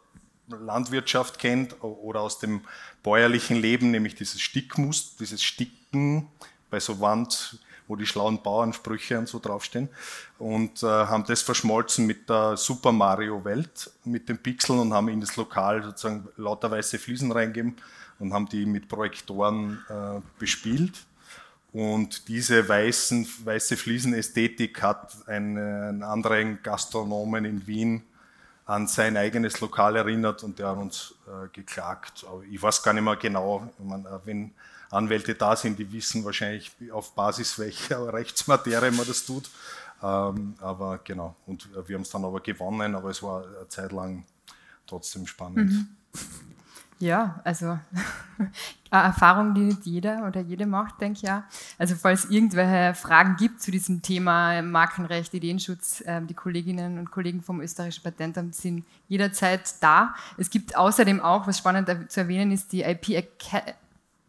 Landwirtschaft 0.48 1.38
kennt 1.38 1.76
oder 1.84 2.22
aus 2.22 2.40
dem 2.40 2.62
bäuerlichen 3.04 3.58
Leben, 3.58 3.92
nämlich 3.92 4.16
dieses 4.16 4.42
Stickmuster, 4.42 5.18
dieses 5.20 5.44
Sticken 5.96 6.28
bei 6.70 6.80
so 6.80 7.00
Wand, 7.00 7.60
wo 7.88 7.96
die 7.96 8.06
schlauen 8.06 8.42
Bauernsprüche 8.42 9.18
und 9.18 9.30
so 9.30 9.40
draufstehen 9.40 9.90
und 10.40 10.84
äh, 10.84 10.88
haben 10.88 11.24
das 11.26 11.42
verschmolzen 11.42 12.06
mit 12.06 12.28
der 12.28 12.58
Super 12.58 12.92
Mario 12.92 13.46
Welt, 13.46 13.92
mit 14.04 14.28
den 14.28 14.38
Pixeln 14.40 14.80
und 14.80 14.94
haben 14.94 15.08
in 15.08 15.22
das 15.22 15.36
Lokal 15.36 15.84
sozusagen 15.84 16.28
lauter 16.38 16.72
weiße 16.72 16.98
Fliesen 16.98 17.32
reingegeben 17.32 17.76
und 18.20 18.34
haben 18.34 18.50
die 18.50 18.66
mit 18.66 18.88
Projektoren 18.88 19.80
äh, 19.90 20.20
bespielt. 20.40 21.06
Und 21.72 22.28
diese 22.30 22.68
weißen, 22.68 23.28
weiße 23.44 23.76
Fliesenästhetik 23.78 24.82
hat 24.82 25.28
einen, 25.28 26.04
anderen 26.04 26.64
Gastronomen 26.64 27.46
in 27.46 27.68
Wien 27.68 28.04
an 28.66 28.88
sein 28.88 29.18
eigenes 29.18 29.60
Lokal 29.60 29.98
erinnert 29.98 30.44
und 30.44 30.58
der 30.58 30.70
hat 30.70 30.78
uns 30.78 31.14
äh, 31.28 31.50
geklagt. 31.50 32.26
Ich 32.50 32.62
weiß 32.62 32.82
gar 32.82 32.94
nicht 32.94 33.04
mehr 33.04 33.18
genau, 33.18 33.70
meine, 33.78 34.22
wenn 34.24 34.54
Anwälte 34.96 35.36
da 35.36 35.56
sind, 35.56 35.78
die 35.80 35.92
wissen 35.92 36.26
wahrscheinlich 36.26 36.72
auf 36.92 37.14
Basis 37.14 37.60
welcher 37.60 38.14
Rechtsmaterie 38.14 38.92
man 38.92 39.08
das 39.08 39.26
tut. 39.26 39.50
Ähm, 40.02 40.56
aber 40.60 41.00
genau, 41.04 41.36
und 41.46 41.70
wir 41.88 41.96
haben 41.96 42.04
es 42.04 42.10
dann 42.10 42.26
aber 42.26 42.40
gewonnen, 42.42 42.96
aber 42.96 43.10
es 43.10 43.24
war 43.24 43.46
eine 43.46 43.70
Zeit 43.70 43.92
lang 43.92 44.26
trotzdem 44.86 45.26
spannend. 45.26 45.72
Mhm. 45.72 45.88
Ja, 47.00 47.42
also 47.44 47.78
eine 48.90 49.04
Erfahrung, 49.04 49.54
die 49.54 49.62
nicht 49.62 49.86
jeder 49.86 50.26
oder 50.28 50.40
jede 50.40 50.66
macht, 50.66 51.02
denke 51.02 51.18
ich 51.18 51.22
ja. 51.24 51.44
Also 51.78 51.96
falls 51.96 52.26
irgendwelche 52.26 52.96
Fragen 52.96 53.36
gibt 53.36 53.62
zu 53.62 53.70
diesem 53.70 54.02
Thema 54.02 54.62
Markenrecht, 54.62 55.34
Ideenschutz, 55.34 56.04
ähm, 56.06 56.28
die 56.28 56.34
Kolleginnen 56.34 56.98
und 56.98 57.12
Kollegen 57.12 57.42
vom 57.42 57.60
österreichischen 57.60 58.04
Patentamt 58.04 58.56
sind 58.56 58.86
jederzeit 59.10 59.84
da. 59.84 60.16
Es 60.38 60.50
gibt 60.50 60.78
außerdem 60.78 61.20
auch, 61.20 61.48
was 61.48 61.58
spannend 61.58 62.10
zu 62.10 62.22
erwähnen 62.22 62.52
ist, 62.52 62.72
die 62.72 62.84
IP. 62.84 63.26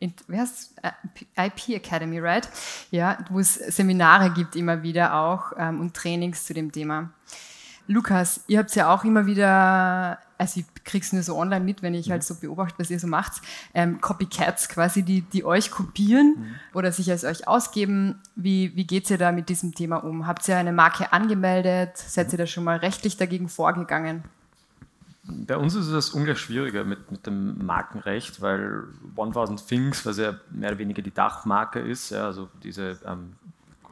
IP 0.00 1.68
Academy, 1.70 2.18
right? 2.18 2.48
Ja, 2.90 3.18
wo 3.30 3.40
es 3.40 3.54
Seminare 3.54 4.30
gibt 4.30 4.56
immer 4.56 4.82
wieder 4.82 5.14
auch 5.14 5.52
ähm, 5.56 5.80
und 5.80 5.94
Trainings 5.94 6.44
zu 6.44 6.54
dem 6.54 6.70
Thema. 6.72 7.10
Lukas, 7.88 8.40
ihr 8.48 8.58
habt 8.58 8.74
ja 8.74 8.92
auch 8.92 9.04
immer 9.04 9.26
wieder, 9.26 10.18
also 10.38 10.60
ich 10.60 10.66
krieg's 10.84 11.12
nur 11.12 11.22
so 11.22 11.36
online 11.36 11.64
mit, 11.64 11.82
wenn 11.82 11.94
ich 11.94 12.10
halt 12.10 12.24
so 12.24 12.34
beobachte, 12.34 12.78
was 12.78 12.90
ihr 12.90 12.98
so 12.98 13.06
macht, 13.06 13.40
ähm, 13.74 14.00
Copycats 14.00 14.68
quasi, 14.68 15.04
die, 15.04 15.20
die 15.20 15.44
euch 15.44 15.70
kopieren 15.70 16.34
mhm. 16.36 16.54
oder 16.74 16.90
sich 16.90 17.10
als 17.10 17.24
euch 17.24 17.46
ausgeben. 17.46 18.20
Wie, 18.34 18.74
wie 18.74 18.86
geht's 18.86 19.10
ihr 19.10 19.18
da 19.18 19.30
mit 19.30 19.48
diesem 19.48 19.72
Thema 19.72 19.98
um? 19.98 20.26
Habt 20.26 20.48
ihr 20.48 20.56
eine 20.56 20.72
Marke 20.72 21.12
angemeldet? 21.12 21.96
Seid 21.96 22.32
ihr 22.32 22.38
da 22.38 22.46
schon 22.46 22.64
mal 22.64 22.78
rechtlich 22.78 23.16
dagegen 23.16 23.48
vorgegangen? 23.48 24.24
Bei 25.28 25.56
uns 25.56 25.74
ist 25.74 25.88
es 25.88 26.10
ungleich 26.10 26.38
schwieriger 26.38 26.84
mit, 26.84 27.10
mit 27.10 27.26
dem 27.26 27.64
Markenrecht, 27.64 28.40
weil 28.40 28.84
1000 29.16 29.66
Things, 29.66 30.06
was 30.06 30.18
ja 30.18 30.34
mehr 30.50 30.70
oder 30.70 30.78
weniger 30.78 31.02
die 31.02 31.12
Dachmarke 31.12 31.80
ist, 31.80 32.10
ja, 32.10 32.26
also 32.26 32.48
diese 32.62 32.98
ähm, 33.04 33.34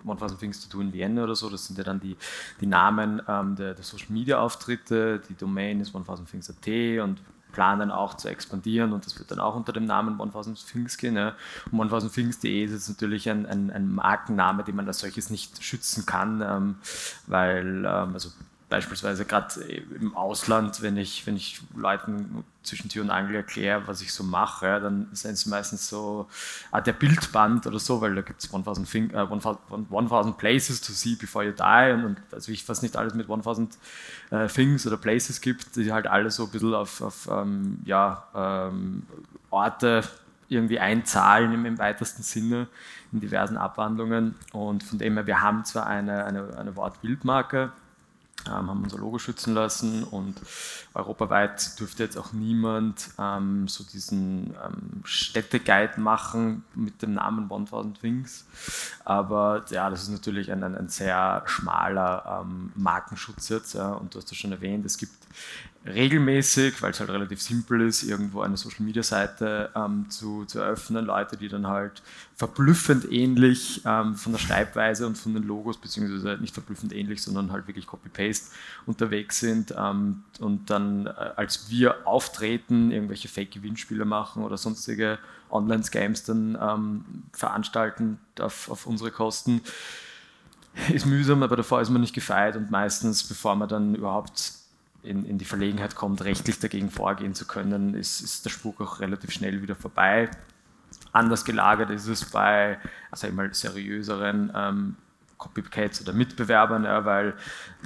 One 0.07 0.19
Things 0.39 0.67
to 0.67 0.77
Do 0.77 0.83
in 0.83 0.93
Vienna 0.93 1.25
oder 1.25 1.35
so. 1.35 1.49
Das 1.49 1.67
sind 1.67 1.79
ja 1.79 1.85
dann 1.85 2.01
die, 2.01 2.17
die 2.61 2.67
Namen 2.67 3.23
ähm, 3.27 3.57
der, 3.57 3.75
der 3.75 3.85
Social 3.85 4.13
Media 4.13 4.39
Auftritte. 4.39 5.21
Die 5.29 5.35
Domain 5.35 5.81
ist 5.81 5.95
1000things.at 5.95 7.03
und 7.03 7.21
planen 7.53 7.91
auch 7.91 8.15
zu 8.15 8.29
expandieren 8.29 8.93
und 8.93 9.07
das 9.07 9.17
wird 9.19 9.31
dann 9.31 9.39
auch 9.39 9.55
unter 9.55 9.73
dem 9.73 9.85
Namen 9.85 10.21
1000 10.21 10.67
Things 10.67 10.99
gehen. 10.99 11.17
Ja. 11.17 11.35
Und 11.71 11.91
1000things.de 11.91 12.65
ist 12.65 12.73
jetzt 12.73 12.89
natürlich 12.89 13.31
ein, 13.31 13.47
ein, 13.47 13.71
ein, 13.71 13.95
Markenname, 13.95 14.65
den 14.65 14.77
man 14.77 14.89
als 14.89 14.99
solches 14.99 15.31
nicht 15.31 15.63
schützen 15.63 16.05
kann, 16.05 16.43
ähm, 16.43 16.75
weil 17.27 17.85
ähm, 17.87 18.13
also 18.13 18.31
beispielsweise 18.69 19.25
gerade 19.25 19.61
im 20.01 20.17
Ausland, 20.17 20.83
wenn 20.83 20.97
ich, 20.97 21.27
wenn 21.27 21.37
ich 21.37 21.61
Leuten 21.77 22.45
zwischen 22.63 22.89
Tür 22.89 23.05
und 23.05 23.11
Angel 23.11 23.37
erkläre, 23.37 23.87
was 23.87 24.01
ich 24.01 24.13
so 24.13 24.25
mache, 24.25 24.81
dann 24.81 25.09
sind 25.13 25.33
es 25.33 25.47
meistens 25.47 25.89
so 25.89 26.29
ah, 26.71 26.81
der 26.81 26.95
Bildband 26.95 27.67
oder 27.67 27.79
so, 27.79 28.01
weil 28.01 28.15
da 28.15 28.23
gibt 28.23 28.43
es 28.43 28.53
1000, 28.53 28.91
Thing, 28.91 29.11
äh, 29.11 29.19
1000, 29.19 30.39
Places 30.39 30.81
to 30.81 30.93
see 30.93 31.15
before 31.15 31.45
you 31.45 31.53
die 31.53 31.93
und, 31.93 32.05
und 32.05 32.19
also 32.33 32.51
ich 32.51 32.67
weiß 32.69 32.83
nicht 32.83 32.97
alles 32.97 33.15
mit 33.15 33.31
1000 33.31 33.79
äh, 34.31 34.47
Things 34.49 34.87
oder 34.87 34.97
Places 34.97 35.41
gibt, 35.41 35.77
die 35.77 35.93
halt 35.93 36.07
alle 36.07 36.31
so 36.31 36.45
ein 36.45 36.51
bisschen 36.51 36.75
auf, 36.75 37.01
auf 37.03 37.29
ähm, 37.31 37.79
ja, 37.85 38.25
ähm, 38.35 39.07
Orte 39.51 40.03
irgendwie 40.49 40.79
einzahlen 40.79 41.53
im, 41.53 41.67
im, 41.67 41.79
weitesten 41.79 42.23
Sinne 42.23 42.69
in 43.13 43.21
diversen 43.21 43.57
Abwandlungen. 43.57 44.35
Und 44.53 44.83
von 44.83 44.99
dem 44.99 45.15
her, 45.15 45.27
wir 45.27 45.41
haben 45.41 45.65
zwar 45.65 45.87
eine, 45.87 46.25
eine, 46.25 46.57
eine 46.57 46.77
Wortbildmarke, 46.77 47.73
haben 48.49 48.69
unser 48.69 48.99
Logo 48.99 49.19
schützen 49.19 49.55
lassen 49.55 50.05
und 50.05 50.35
europaweit 50.95 51.79
dürfte 51.79 52.05
jetzt 52.05 52.17
auch 52.17 52.33
niemand 52.33 53.11
ähm, 53.19 53.69
so 53.69 53.85
diesen 53.85 54.55
ähm, 54.65 55.03
Städteguide 55.05 56.01
machen 56.01 56.65
mit 56.75 57.03
dem 57.03 57.15
Namen 57.15 57.45
1000 57.45 58.03
Wings. 58.03 58.47
Aber 59.05 59.65
ja, 59.71 59.91
das 59.91 60.03
ist 60.03 60.11
natürlich 60.11 60.51
ein, 60.53 60.63
ein, 60.63 60.89
sehr 60.89 61.43
schmaler 61.47 62.43
ähm, 62.43 62.73
Markenschutz 62.75 63.49
jetzt. 63.49 63.75
Ja, 63.75 63.93
und 63.93 64.15
du 64.15 64.19
hast 64.19 64.31
das 64.31 64.39
schon 64.39 64.53
erwähnt, 64.53 64.85
es 64.85 64.99
gibt 64.99 65.15
regelmäßig, 65.87 66.81
weil 66.81 66.93
es 66.93 67.01
halt 67.01 67.11
relativ 67.11 67.43
simpel 67.43 67.83
ist, 67.83 68.05
irgendwo 68.05 68.41
eine 68.41 68.57
Social 68.57 68.85
Media 68.85 69.03
Seite 69.03 69.71
ähm, 69.77 70.07
zu, 70.09 70.47
zu 70.47 70.59
eröffnen. 70.59 71.05
Leute, 71.05 71.37
die 71.37 71.49
dann 71.49 71.67
halt 71.67 72.03
verblüffend 72.35 73.11
ähnlich 73.13 73.83
ähm, 73.85 74.15
von 74.15 74.33
der 74.33 74.39
Schreibweise 74.39 75.07
und 75.07 75.19
von 75.19 75.35
den 75.35 75.43
Logos, 75.43 75.77
beziehungsweise 75.77 76.39
nicht 76.41 76.55
verblüffend 76.55 76.95
ähnlich, 76.95 77.23
sondern 77.23 77.53
halt 77.53 77.67
wirklich 77.67 77.87
Copy-Paste 77.87 78.51
unterwegs 78.87 79.41
sind 79.41 79.75
ähm, 79.77 80.25
und 80.41 80.71
dann, 80.71 81.07
äh, 81.07 81.11
als 81.37 81.69
wir 81.69 82.07
auftreten, 82.07 82.91
irgendwelche 82.91 83.29
Fake-Gewinnspiele 83.29 84.07
machen 84.07 84.43
oder 84.43 84.57
sonstige 84.57 85.19
Online-Scams 85.51 86.25
dann 86.25 86.59
ähm, 86.61 87.05
veranstalten 87.33 88.19
auf, 88.41 88.71
auf 88.71 88.87
unsere 88.87 89.11
Kosten. 89.11 89.61
Ist 90.93 91.07
mühsam, 91.07 91.43
aber 91.43 91.55
davor 91.55 91.81
ist 91.83 91.91
man 91.91 92.01
nicht 92.01 92.15
gefeit 92.15 92.57
und 92.57 92.71
meistens, 92.71 93.23
bevor 93.23 93.55
man 93.55 93.69
dann 93.69 93.95
überhaupt 93.95 94.64
in, 95.05 95.25
in 95.25 95.39
die 95.39 95.45
Verlegenheit 95.45 95.95
kommt, 95.95 96.25
rechtlich 96.25 96.59
dagegen 96.59 96.91
vorgehen 96.91 97.35
zu 97.35 97.47
können, 97.47 97.95
ist, 97.95 98.21
ist 98.21 98.45
der 98.45 98.51
Spuk 98.51 98.81
auch 98.81 99.01
relativ 99.01 99.31
schnell 99.31 99.63
wieder 99.63 99.75
vorbei. 99.77 100.31
Anders 101.13 101.45
gelagert 101.45 101.91
ist 101.91 102.09
es 102.09 102.25
bei 102.25 102.79
also 103.11 103.29
mal 103.29 103.53
seriöseren 103.53 104.53
ähm, 104.55 104.97
Copycats 105.39 106.01
oder 106.01 106.13
Mitbewerbern, 106.13 106.85
ja, 106.85 107.05
weil, 107.05 107.35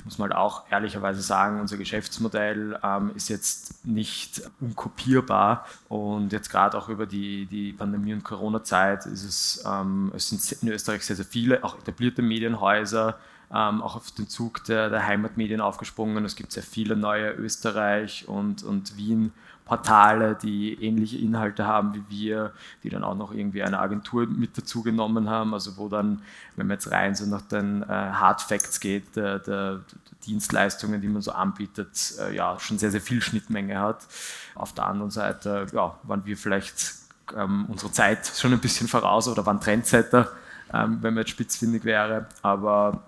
muss 0.04 0.18
man 0.18 0.30
halt 0.30 0.38
auch 0.38 0.70
ehrlicherweise 0.70 1.20
sagen, 1.22 1.60
unser 1.60 1.76
Geschäftsmodell 1.76 2.78
ähm, 2.82 3.10
ist 3.14 3.28
jetzt 3.28 3.84
nicht 3.84 4.42
unkopierbar 4.60 5.66
und 5.88 6.32
jetzt 6.32 6.50
gerade 6.50 6.76
auch 6.76 6.88
über 6.88 7.06
die, 7.06 7.46
die 7.46 7.72
Pandemie- 7.72 8.12
und 8.12 8.24
Corona-Zeit 8.24 9.06
ist 9.06 9.24
es, 9.24 9.64
ähm, 9.66 10.12
es 10.14 10.28
sind 10.28 10.62
in 10.62 10.68
Österreich 10.68 11.04
sehr, 11.04 11.16
sehr 11.16 11.24
viele, 11.24 11.64
auch 11.64 11.78
etablierte 11.78 12.22
Medienhäuser, 12.22 13.18
ähm, 13.52 13.82
auch 13.82 13.96
auf 13.96 14.10
den 14.10 14.28
Zug 14.28 14.64
der, 14.64 14.90
der, 14.90 15.06
Heimatmedien 15.06 15.60
aufgesprungen. 15.60 16.24
Es 16.24 16.36
gibt 16.36 16.52
sehr 16.52 16.62
viele 16.62 16.96
neue 16.96 17.32
Österreich- 17.32 18.28
und, 18.28 18.62
und 18.62 18.96
Wien-Portale, 18.98 20.36
die 20.42 20.74
ähnliche 20.82 21.16
Inhalte 21.16 21.66
haben 21.66 21.94
wie 21.94 22.04
wir, 22.10 22.52
die 22.82 22.90
dann 22.90 23.04
auch 23.04 23.14
noch 23.14 23.32
irgendwie 23.32 23.62
eine 23.62 23.78
Agentur 23.78 24.26
mit 24.26 24.58
dazu 24.58 24.82
genommen 24.82 25.30
haben. 25.30 25.54
Also 25.54 25.78
wo 25.78 25.88
dann, 25.88 26.22
wenn 26.56 26.66
man 26.66 26.76
jetzt 26.76 26.90
rein 26.90 27.14
so 27.14 27.24
nach 27.24 27.42
den 27.42 27.82
äh, 27.82 27.86
Hard 27.86 28.42
Facts 28.42 28.80
geht, 28.80 29.16
der, 29.16 29.38
der, 29.38 29.80
Dienstleistungen, 30.26 31.00
die 31.00 31.08
man 31.08 31.22
so 31.22 31.32
anbietet, 31.32 32.12
äh, 32.18 32.34
ja, 32.34 32.58
schon 32.58 32.76
sehr, 32.78 32.90
sehr 32.90 33.00
viel 33.00 33.22
Schnittmenge 33.22 33.80
hat. 33.80 34.06
Auf 34.54 34.74
der 34.74 34.84
anderen 34.84 35.10
Seite 35.10 35.66
ja, 35.72 35.96
waren 36.02 36.26
wir 36.26 36.36
vielleicht 36.36 36.96
ähm, 37.34 37.64
unsere 37.68 37.92
Zeit 37.92 38.26
schon 38.26 38.52
ein 38.52 38.58
bisschen 38.58 38.88
voraus 38.88 39.26
oder 39.28 39.46
waren 39.46 39.60
Trendsetter, 39.60 40.30
ähm, 40.74 40.98
wenn 41.00 41.14
man 41.14 41.22
jetzt 41.22 41.30
spitzfindig 41.30 41.84
wäre. 41.84 42.26
Aber 42.42 43.00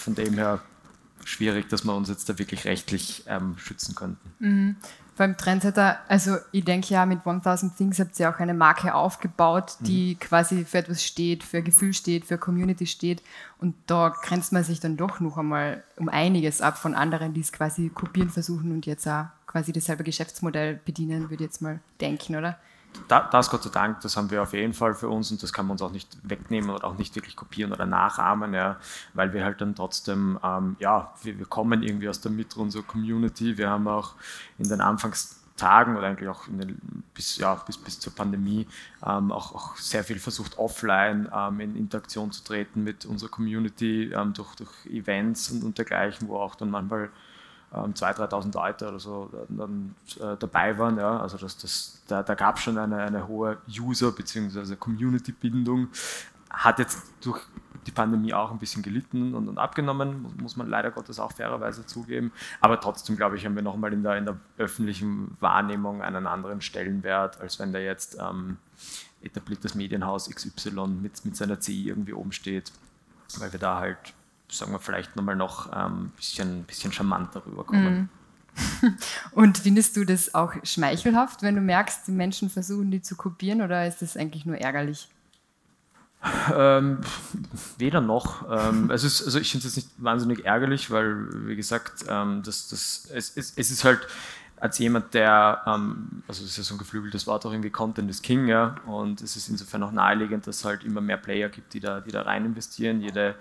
von 0.00 0.14
dem 0.14 0.34
her 0.34 0.60
schwierig, 1.24 1.68
dass 1.68 1.84
wir 1.84 1.94
uns 1.94 2.08
jetzt 2.08 2.28
da 2.28 2.38
wirklich 2.38 2.64
rechtlich 2.64 3.24
ähm, 3.26 3.56
schützen 3.58 3.94
könnten. 3.94 4.32
Mhm. 4.38 4.76
Beim 5.16 5.36
Trendsetter, 5.36 5.98
also 6.08 6.36
ich 6.50 6.64
denke 6.64 6.94
ja, 6.94 7.04
mit 7.04 7.26
1000 7.26 7.76
Things 7.76 7.98
habt 7.98 8.18
ihr 8.18 8.30
auch 8.30 8.38
eine 8.38 8.54
Marke 8.54 8.94
aufgebaut, 8.94 9.76
die 9.80 10.14
mhm. 10.14 10.18
quasi 10.18 10.64
für 10.64 10.78
etwas 10.78 11.04
steht, 11.04 11.44
für 11.44 11.60
Gefühl 11.60 11.92
steht, 11.92 12.24
für 12.24 12.38
Community 12.38 12.86
steht. 12.86 13.22
Und 13.58 13.74
da 13.86 14.08
grenzt 14.08 14.52
man 14.52 14.64
sich 14.64 14.80
dann 14.80 14.96
doch 14.96 15.20
noch 15.20 15.36
einmal 15.36 15.84
um 15.96 16.08
einiges 16.08 16.62
ab 16.62 16.78
von 16.78 16.94
anderen, 16.94 17.34
die 17.34 17.42
es 17.42 17.52
quasi 17.52 17.90
kopieren 17.90 18.30
versuchen 18.30 18.72
und 18.72 18.86
jetzt 18.86 19.06
auch 19.06 19.26
quasi 19.46 19.72
dasselbe 19.72 20.04
Geschäftsmodell 20.04 20.80
bedienen, 20.86 21.24
würde 21.24 21.44
ich 21.44 21.50
jetzt 21.50 21.60
mal 21.60 21.80
denken, 22.00 22.36
oder? 22.36 22.58
Das 23.08 23.50
Gott 23.50 23.62
sei 23.62 23.70
Dank, 23.70 24.00
das 24.00 24.16
haben 24.16 24.30
wir 24.30 24.42
auf 24.42 24.52
jeden 24.52 24.72
Fall 24.72 24.94
für 24.94 25.08
uns 25.08 25.30
und 25.30 25.42
das 25.42 25.52
kann 25.52 25.66
man 25.66 25.72
uns 25.72 25.82
auch 25.82 25.92
nicht 25.92 26.08
wegnehmen 26.22 26.70
oder 26.70 26.84
auch 26.84 26.96
nicht 26.96 27.14
wirklich 27.16 27.36
kopieren 27.36 27.72
oder 27.72 27.86
nachahmen, 27.86 28.54
ja, 28.54 28.78
weil 29.14 29.32
wir 29.32 29.44
halt 29.44 29.60
dann 29.60 29.74
trotzdem, 29.74 30.38
ähm, 30.42 30.76
ja, 30.78 31.12
wir, 31.22 31.38
wir, 31.38 31.46
kommen 31.46 31.82
irgendwie 31.82 32.08
aus 32.08 32.20
der 32.20 32.30
Mitte 32.30 32.60
unserer 32.60 32.82
Community. 32.82 33.58
Wir 33.58 33.70
haben 33.70 33.88
auch 33.88 34.14
in 34.58 34.68
den 34.68 34.80
Anfangstagen 34.80 35.96
oder 35.96 36.06
eigentlich 36.06 36.28
auch 36.28 36.46
den, 36.46 37.04
bis, 37.14 37.38
ja, 37.38 37.54
bis, 37.54 37.76
bis 37.78 37.98
zur 37.98 38.14
Pandemie 38.14 38.66
ähm, 39.04 39.32
auch, 39.32 39.54
auch, 39.54 39.76
sehr 39.76 40.04
viel 40.04 40.18
versucht, 40.18 40.58
offline 40.58 41.28
ähm, 41.34 41.60
in 41.60 41.76
Interaktion 41.76 42.30
zu 42.30 42.44
treten 42.44 42.84
mit 42.84 43.06
unserer 43.06 43.30
Community 43.30 44.12
ähm, 44.12 44.32
durch, 44.34 44.54
durch 44.54 44.86
Events 44.86 45.50
und, 45.50 45.64
und 45.64 45.78
dergleichen, 45.78 46.28
wo 46.28 46.36
auch 46.36 46.54
dann 46.54 46.70
manchmal 46.70 47.10
ähm, 47.74 47.94
2.000, 47.94 48.30
3.000 48.30 48.54
Leute 48.54 48.88
oder 48.88 48.98
so 48.98 49.30
dann, 49.48 49.94
äh, 50.20 50.36
dabei 50.38 50.76
waren. 50.78 50.98
Ja. 50.98 51.20
Also 51.20 51.36
das, 51.38 51.56
das, 51.58 52.02
da, 52.08 52.22
da 52.22 52.34
gab 52.34 52.56
es 52.56 52.62
schon 52.62 52.78
eine, 52.78 52.96
eine 52.96 53.28
hohe 53.28 53.58
User- 53.68 54.12
bzw. 54.12 54.76
Community-Bindung. 54.76 55.88
Hat 56.50 56.78
jetzt 56.78 57.12
durch 57.20 57.40
die 57.86 57.92
Pandemie 57.92 58.34
auch 58.34 58.50
ein 58.50 58.58
bisschen 58.58 58.82
gelitten 58.82 59.34
und, 59.34 59.48
und, 59.48 59.58
abgenommen, 59.58 60.34
muss 60.40 60.56
man 60.56 60.68
leider 60.68 60.90
Gottes 60.90 61.18
auch 61.18 61.32
fairerweise 61.32 61.86
zugeben. 61.86 62.32
Aber 62.60 62.80
trotzdem, 62.80 63.16
glaube 63.16 63.36
ich, 63.36 63.46
haben 63.46 63.54
wir 63.54 63.62
nochmal 63.62 63.92
in 63.92 64.02
der, 64.02 64.16
in 64.16 64.26
der 64.26 64.36
öffentlichen 64.58 65.36
Wahrnehmung 65.40 66.02
einen 66.02 66.26
anderen 66.26 66.60
Stellenwert, 66.60 67.40
als 67.40 67.58
wenn 67.58 67.72
da 67.72 67.78
jetzt 67.78 68.18
ähm, 68.20 68.58
etabliertes 69.22 69.74
Medienhaus 69.74 70.28
XY 70.28 70.88
mit, 71.00 71.24
mit 71.24 71.36
seiner 71.36 71.60
CI 71.60 71.88
irgendwie 71.88 72.12
oben 72.12 72.32
steht, 72.32 72.72
weil 73.38 73.52
wir 73.52 73.60
da 73.60 73.78
halt 73.78 73.98
sagen 74.52 74.72
wir, 74.72 74.78
vielleicht 74.78 75.16
nochmal 75.16 75.36
noch 75.36 75.70
ein 75.70 75.92
ähm, 75.92 76.12
bisschen, 76.16 76.64
bisschen 76.64 76.92
charmanter 76.92 77.42
rüberkommen. 77.46 77.94
Mhm. 77.94 78.08
Und 79.32 79.58
findest 79.58 79.96
du 79.96 80.04
das 80.04 80.34
auch 80.34 80.54
schmeichelhaft, 80.64 81.42
wenn 81.42 81.54
du 81.54 81.60
merkst, 81.60 82.06
die 82.06 82.12
Menschen 82.12 82.50
versuchen, 82.50 82.90
die 82.90 83.00
zu 83.00 83.16
kopieren, 83.16 83.62
oder 83.62 83.86
ist 83.86 84.02
das 84.02 84.16
eigentlich 84.16 84.44
nur 84.44 84.56
ärgerlich? 84.56 85.08
Ähm, 86.52 86.98
weder 87.78 88.02
noch. 88.02 88.44
Ähm, 88.50 88.90
es 88.90 89.04
ist, 89.04 89.24
also 89.24 89.38
ich 89.38 89.50
finde 89.50 89.66
es 89.66 89.76
nicht 89.76 89.88
wahnsinnig 89.96 90.44
ärgerlich, 90.44 90.90
weil, 90.90 91.46
wie 91.46 91.56
gesagt, 91.56 92.04
ähm, 92.08 92.42
das, 92.44 92.68
das, 92.68 93.08
es, 93.14 93.36
es, 93.36 93.54
es 93.56 93.70
ist 93.70 93.84
halt 93.84 94.06
als 94.60 94.78
jemand, 94.78 95.14
der, 95.14 95.62
ähm, 95.66 96.22
also 96.28 96.42
das 96.42 96.50
ist 96.50 96.58
ja 96.58 96.62
so 96.62 96.74
ein 96.74 96.78
geflügeltes 96.78 97.26
Wort 97.26 97.46
auch 97.46 97.52
irgendwie 97.52 97.70
Content 97.70 98.10
is 98.10 98.20
King, 98.20 98.46
ja, 98.46 98.74
und 98.86 99.22
es 99.22 99.34
ist 99.34 99.48
insofern 99.48 99.82
auch 99.82 99.90
naheliegend, 99.90 100.46
dass 100.46 100.56
es 100.56 100.64
halt 100.66 100.84
immer 100.84 101.00
mehr 101.00 101.16
Player 101.16 101.48
gibt, 101.48 101.72
die 101.72 101.80
da, 101.80 102.00
die 102.00 102.10
da 102.10 102.22
rein 102.22 102.44
investieren. 102.44 103.00
Jede, 103.00 103.36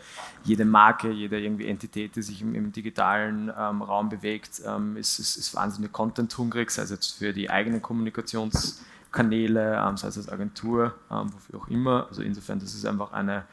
jede 0.45 0.63
Marke, 0.63 1.11
jede 1.11 1.37
irgendwie 1.39 1.67
Entität, 1.67 2.15
die 2.15 2.21
sich 2.21 2.41
im, 2.41 2.55
im 2.55 2.71
digitalen 2.71 3.51
ähm, 3.57 3.81
Raum 3.81 4.07
bewegt, 4.07 4.61
ähm, 4.65 4.95
ist, 4.95 5.19
ist, 5.19 5.35
ist 5.35 5.53
wahnsinnig 5.53 5.91
Content-hungrig, 5.91 6.71
sei 6.71 6.83
es 6.83 6.89
jetzt 6.89 7.17
für 7.17 7.33
die 7.33 7.49
eigenen 7.49 7.81
Kommunikationskanäle, 7.81 9.75
ähm, 9.85 9.97
sei 9.97 10.07
es 10.07 10.17
als 10.17 10.29
Agentur, 10.29 10.95
ähm, 11.11 11.33
wofür 11.33 11.59
auch 11.59 11.67
immer. 11.67 12.07
Also 12.07 12.21
insofern, 12.21 12.59
das 12.59 12.73
ist 12.73 12.85
einfach 12.85 13.11
eine, 13.11 13.43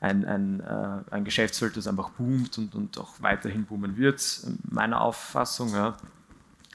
ein, 0.00 0.24
ein, 0.24 0.60
äh, 0.60 1.02
ein 1.10 1.24
Geschäftsfeld, 1.24 1.76
das 1.76 1.86
einfach 1.86 2.08
boomt 2.10 2.56
und, 2.56 2.74
und 2.74 2.96
auch 2.96 3.12
weiterhin 3.20 3.66
boomen 3.66 3.98
wird, 3.98 4.22
meiner 4.70 5.02
Auffassung. 5.02 5.74
Ja. 5.74 5.98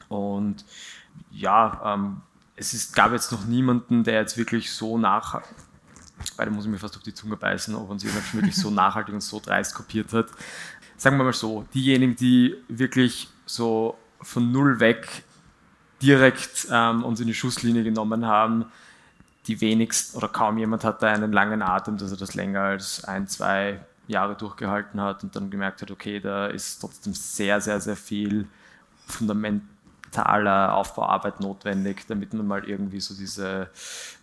Und 0.09 0.65
ja, 1.31 1.93
ähm, 1.93 2.21
es 2.55 2.73
ist, 2.73 2.95
gab 2.95 3.11
jetzt 3.11 3.31
noch 3.31 3.45
niemanden, 3.45 4.03
der 4.03 4.21
jetzt 4.21 4.37
wirklich 4.37 4.71
so 4.71 4.97
nach, 4.97 5.41
beide 6.37 6.51
muss 6.51 6.65
ich 6.65 6.71
mir 6.71 6.77
fast 6.77 6.95
auf 6.95 7.03
die 7.03 7.13
Zunge 7.13 7.35
beißen, 7.35 7.75
ob 7.75 7.89
uns 7.89 8.03
jemand 8.03 8.33
wirklich 8.33 8.55
so 8.55 8.69
nachhaltig 8.71 9.13
und 9.13 9.21
so 9.21 9.39
dreist 9.39 9.75
kopiert 9.75 10.13
hat. 10.13 10.27
Sagen 10.97 11.17
wir 11.17 11.25
mal 11.25 11.33
so, 11.33 11.65
diejenigen, 11.73 12.15
die 12.15 12.55
wirklich 12.67 13.29
so 13.45 13.97
von 14.21 14.51
null 14.51 14.79
weg 14.79 15.23
direkt 16.01 16.67
ähm, 16.71 17.03
uns 17.03 17.19
in 17.19 17.27
die 17.27 17.33
Schusslinie 17.33 17.83
genommen 17.83 18.25
haben, 18.25 18.65
die 19.47 19.59
wenigst 19.61 20.15
oder 20.15 20.27
kaum 20.27 20.57
jemand 20.57 20.83
hat 20.83 21.03
da 21.03 21.07
einen 21.11 21.31
langen 21.31 21.61
Atem, 21.61 21.97
dass 21.97 22.11
er 22.11 22.17
das 22.17 22.33
länger 22.33 22.61
als 22.61 23.03
ein, 23.03 23.27
zwei 23.27 23.79
Jahre 24.07 24.35
durchgehalten 24.35 25.01
hat 25.01 25.23
und 25.23 25.35
dann 25.35 25.49
gemerkt 25.49 25.81
hat, 25.81 25.91
okay, 25.91 26.19
da 26.19 26.47
ist 26.47 26.79
trotzdem 26.79 27.13
sehr, 27.13 27.61
sehr, 27.61 27.79
sehr 27.79 27.95
viel 27.95 28.47
fundamentaler 30.15 30.75
Aufbauarbeit 30.75 31.39
notwendig, 31.39 32.05
damit 32.07 32.33
man 32.33 32.47
mal 32.47 32.63
irgendwie 32.67 32.99
so 32.99 33.13
diese, 33.13 33.69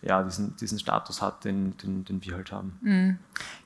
ja, 0.01 0.23
diesen, 0.23 0.55
diesen 0.57 0.79
Status 0.79 1.21
hat, 1.21 1.45
den, 1.45 1.77
den, 1.77 2.05
den 2.05 2.23
wir 2.23 2.35
halt 2.35 2.51
haben. 2.51 2.77
Mhm. 2.81 3.17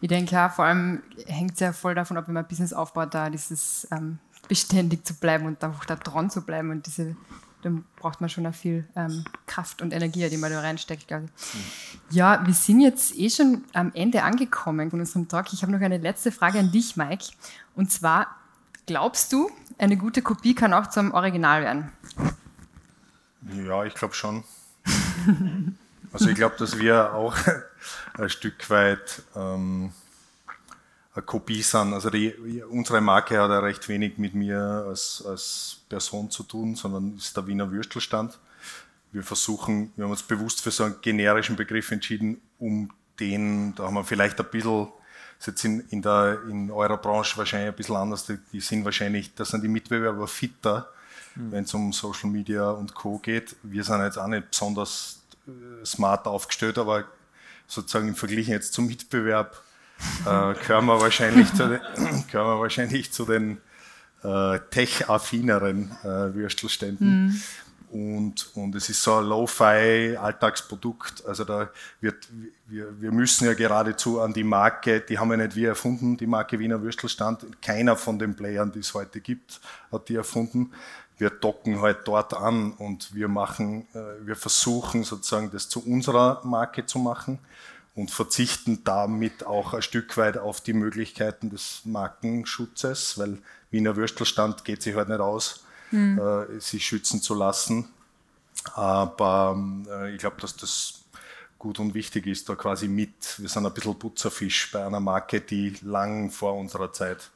Ich 0.01 0.09
denke 0.09 0.33
ja, 0.33 0.49
vor 0.49 0.65
allem 0.65 1.01
hängt 1.25 1.53
es 1.53 1.59
ja 1.59 1.73
voll 1.73 1.95
davon 1.95 2.17
ab, 2.17 2.27
wenn 2.27 2.33
man 2.33 2.43
ein 2.45 2.47
Business 2.47 2.73
aufbaut, 2.73 3.13
da 3.13 3.29
dieses 3.29 3.87
ähm, 3.91 4.19
beständig 4.47 5.05
zu 5.05 5.13
bleiben 5.15 5.45
und 5.45 5.63
einfach 5.63 5.85
da 5.85 5.95
dran 5.95 6.29
zu 6.29 6.45
bleiben 6.45 6.71
und 6.71 6.85
diese 6.85 7.15
dann 7.63 7.85
braucht 7.95 8.21
man 8.21 8.29
schon 8.29 8.45
auch 8.45 8.53
viel 8.53 8.87
ähm, 8.95 9.25
Kraft 9.47 9.81
und 9.81 9.91
Energie, 9.91 10.29
die 10.29 10.37
man 10.37 10.51
da 10.51 10.59
reinsteckt. 10.59 11.09
Mhm. 11.09 11.27
Ja, 12.11 12.45
wir 12.45 12.53
sind 12.53 12.81
jetzt 12.81 13.17
eh 13.17 13.31
schon 13.31 13.63
am 13.73 13.91
Ende 13.95 14.21
angekommen 14.21 14.91
von 14.91 14.99
unserem 14.99 15.27
Talk. 15.27 15.51
Ich 15.51 15.63
habe 15.63 15.71
noch 15.71 15.81
eine 15.81 15.97
letzte 15.97 16.31
Frage 16.31 16.59
an 16.59 16.71
dich, 16.71 16.97
Mike. 16.97 17.25
Und 17.75 17.91
zwar, 17.91 18.27
glaubst 18.85 19.33
du, 19.33 19.49
eine 19.77 19.97
gute 19.97 20.21
Kopie 20.21 20.55
kann 20.55 20.73
auch 20.73 20.87
zum 20.87 21.13
Original 21.13 21.61
werden? 21.61 21.91
Ja, 23.65 23.83
ich 23.85 23.93
glaube 23.93 24.13
schon. 24.13 24.43
also 26.11 26.29
ich 26.29 26.35
glaube, 26.35 26.55
dass 26.57 26.79
wir 26.79 27.13
auch 27.13 27.35
ein 28.17 28.29
Stück 28.29 28.69
weit 28.69 29.23
ähm, 29.35 29.91
eine 31.13 31.25
Kopie 31.25 31.61
sind. 31.61 31.93
Also 31.93 32.09
die, 32.09 32.33
unsere 32.69 33.01
Marke 33.01 33.39
hat 33.39 33.49
ja 33.49 33.59
recht 33.59 33.87
wenig 33.89 34.17
mit 34.17 34.33
mir 34.33 34.85
als, 34.87 35.23
als 35.25 35.81
Person 35.89 36.29
zu 36.29 36.43
tun, 36.43 36.75
sondern 36.75 37.17
ist 37.17 37.35
der 37.35 37.47
Wiener 37.47 37.71
Würstelstand. 37.71 38.37
Wir 39.11 39.23
versuchen, 39.23 39.91
wir 39.95 40.03
haben 40.03 40.11
uns 40.11 40.23
bewusst 40.23 40.61
für 40.61 40.71
so 40.71 40.83
einen 40.83 40.95
generischen 41.01 41.55
Begriff 41.55 41.91
entschieden, 41.91 42.41
um 42.59 42.91
den, 43.19 43.73
da 43.75 43.85
haben 43.85 43.95
wir 43.95 44.03
vielleicht 44.03 44.39
ein 44.39 44.45
bisschen, 44.51 44.87
das 45.37 45.47
jetzt 45.47 45.65
in, 45.65 45.81
in, 45.89 46.01
der, 46.01 46.39
in 46.49 46.71
eurer 46.71 46.97
Branche 46.97 47.37
wahrscheinlich 47.37 47.69
ein 47.69 47.75
bisschen 47.75 47.95
anders, 47.95 48.25
die, 48.25 48.37
die 48.51 48.59
sind 48.59 48.85
wahrscheinlich, 48.85 49.33
das 49.35 49.49
sind 49.49 49.63
die 49.63 49.67
Mitbewerber 49.67 50.27
fitter, 50.27 50.89
mhm. 51.35 51.51
wenn 51.51 51.63
es 51.63 51.73
um 51.73 51.93
Social 51.93 52.29
Media 52.29 52.69
und 52.71 52.93
Co. 52.93 53.19
geht. 53.19 53.55
Wir 53.63 53.83
sind 53.83 54.01
jetzt 54.01 54.17
auch 54.17 54.27
nicht 54.27 54.49
besonders 54.49 55.21
äh, 55.47 55.85
smart 55.85 56.25
aufgestellt, 56.25 56.77
aber 56.77 57.05
sozusagen 57.67 58.07
im 58.07 58.15
Vergleich 58.15 58.47
jetzt 58.47 58.73
zum 58.73 58.87
Mitbewerb 58.87 59.61
äh, 60.21 60.53
gehören, 60.53 60.85
wir 60.85 61.01
wahrscheinlich 61.01 61.53
zu 61.53 61.67
den, 61.67 61.79
gehören 62.31 62.57
wir 62.57 62.59
wahrscheinlich 62.59 63.11
zu 63.11 63.25
den 63.25 63.57
äh, 64.23 64.59
tech-affineren 64.71 65.91
äh, 66.03 66.33
Würstelständen. 66.33 67.27
Mhm. 67.27 67.41
Und, 67.89 68.49
und 68.55 68.75
es 68.75 68.89
ist 68.89 69.01
so 69.01 69.15
ein 69.15 69.23
Lo-Fi-Alltagsprodukt. 69.25 71.25
Also 71.25 71.45
da 71.45 71.69
wird, 72.01 72.27
wir, 72.67 73.01
wir 73.01 73.13
müssen 73.13 73.45
ja 73.45 73.53
geradezu 73.53 74.19
an 74.19 74.33
die 74.33 74.43
Marke, 74.43 74.99
die 75.01 75.17
haben 75.17 75.29
wir 75.29 75.37
nicht 75.37 75.55
wir 75.55 75.69
erfunden, 75.69 76.17
die 76.17 76.27
Marke 76.27 76.59
Wiener 76.59 76.81
Würstelstand. 76.81 77.45
Keiner 77.61 77.95
von 77.95 78.19
den 78.19 78.35
Playern, 78.35 78.73
die 78.73 78.79
es 78.79 78.93
heute 78.93 79.21
gibt, 79.21 79.61
hat 79.91 80.09
die 80.09 80.15
erfunden. 80.15 80.73
Wir 81.17 81.29
docken 81.29 81.81
halt 81.81 81.99
dort 82.05 82.33
an 82.33 82.73
und 82.73 83.15
wir 83.15 83.29
machen, 83.29 83.87
äh, 83.93 84.25
wir 84.25 84.35
versuchen 84.35 85.03
sozusagen 85.03 85.49
das 85.49 85.69
zu 85.69 85.83
unserer 85.83 86.41
Marke 86.43 86.85
zu 86.85 86.99
machen 86.99 87.39
und 87.95 88.11
verzichten 88.11 88.83
damit 88.83 89.45
auch 89.45 89.73
ein 89.73 89.81
Stück 89.81 90.17
weit 90.17 90.37
auf 90.37 90.61
die 90.61 90.73
Möglichkeiten 90.73 91.49
des 91.49 91.81
Markenschutzes, 91.85 93.17
weil 93.17 93.39
Wiener 93.71 93.95
Würstelstand 93.95 94.65
geht 94.65 94.83
sich 94.83 94.95
halt 94.95 95.09
nicht 95.09 95.19
aus, 95.19 95.63
mhm. 95.91 96.19
äh, 96.19 96.59
sich 96.59 96.85
schützen 96.85 97.21
zu 97.21 97.33
lassen. 97.33 97.89
Aber 98.73 99.57
äh, 99.89 100.13
ich 100.13 100.19
glaube, 100.19 100.41
dass 100.41 100.55
das 100.55 101.03
gut 101.57 101.79
und 101.79 101.93
wichtig 101.93 102.27
ist, 102.27 102.49
da 102.49 102.55
quasi 102.55 102.87
mit. 102.87 103.39
Wir 103.39 103.49
sind 103.49 103.65
ein 103.65 103.73
bisschen 103.73 103.97
Putzerfisch 103.97 104.71
bei 104.71 104.85
einer 104.85 104.99
Marke, 104.99 105.41
die 105.41 105.75
lang 105.81 106.29
vor 106.29 106.55
unserer 106.55 106.91
Zeit, 106.93 107.29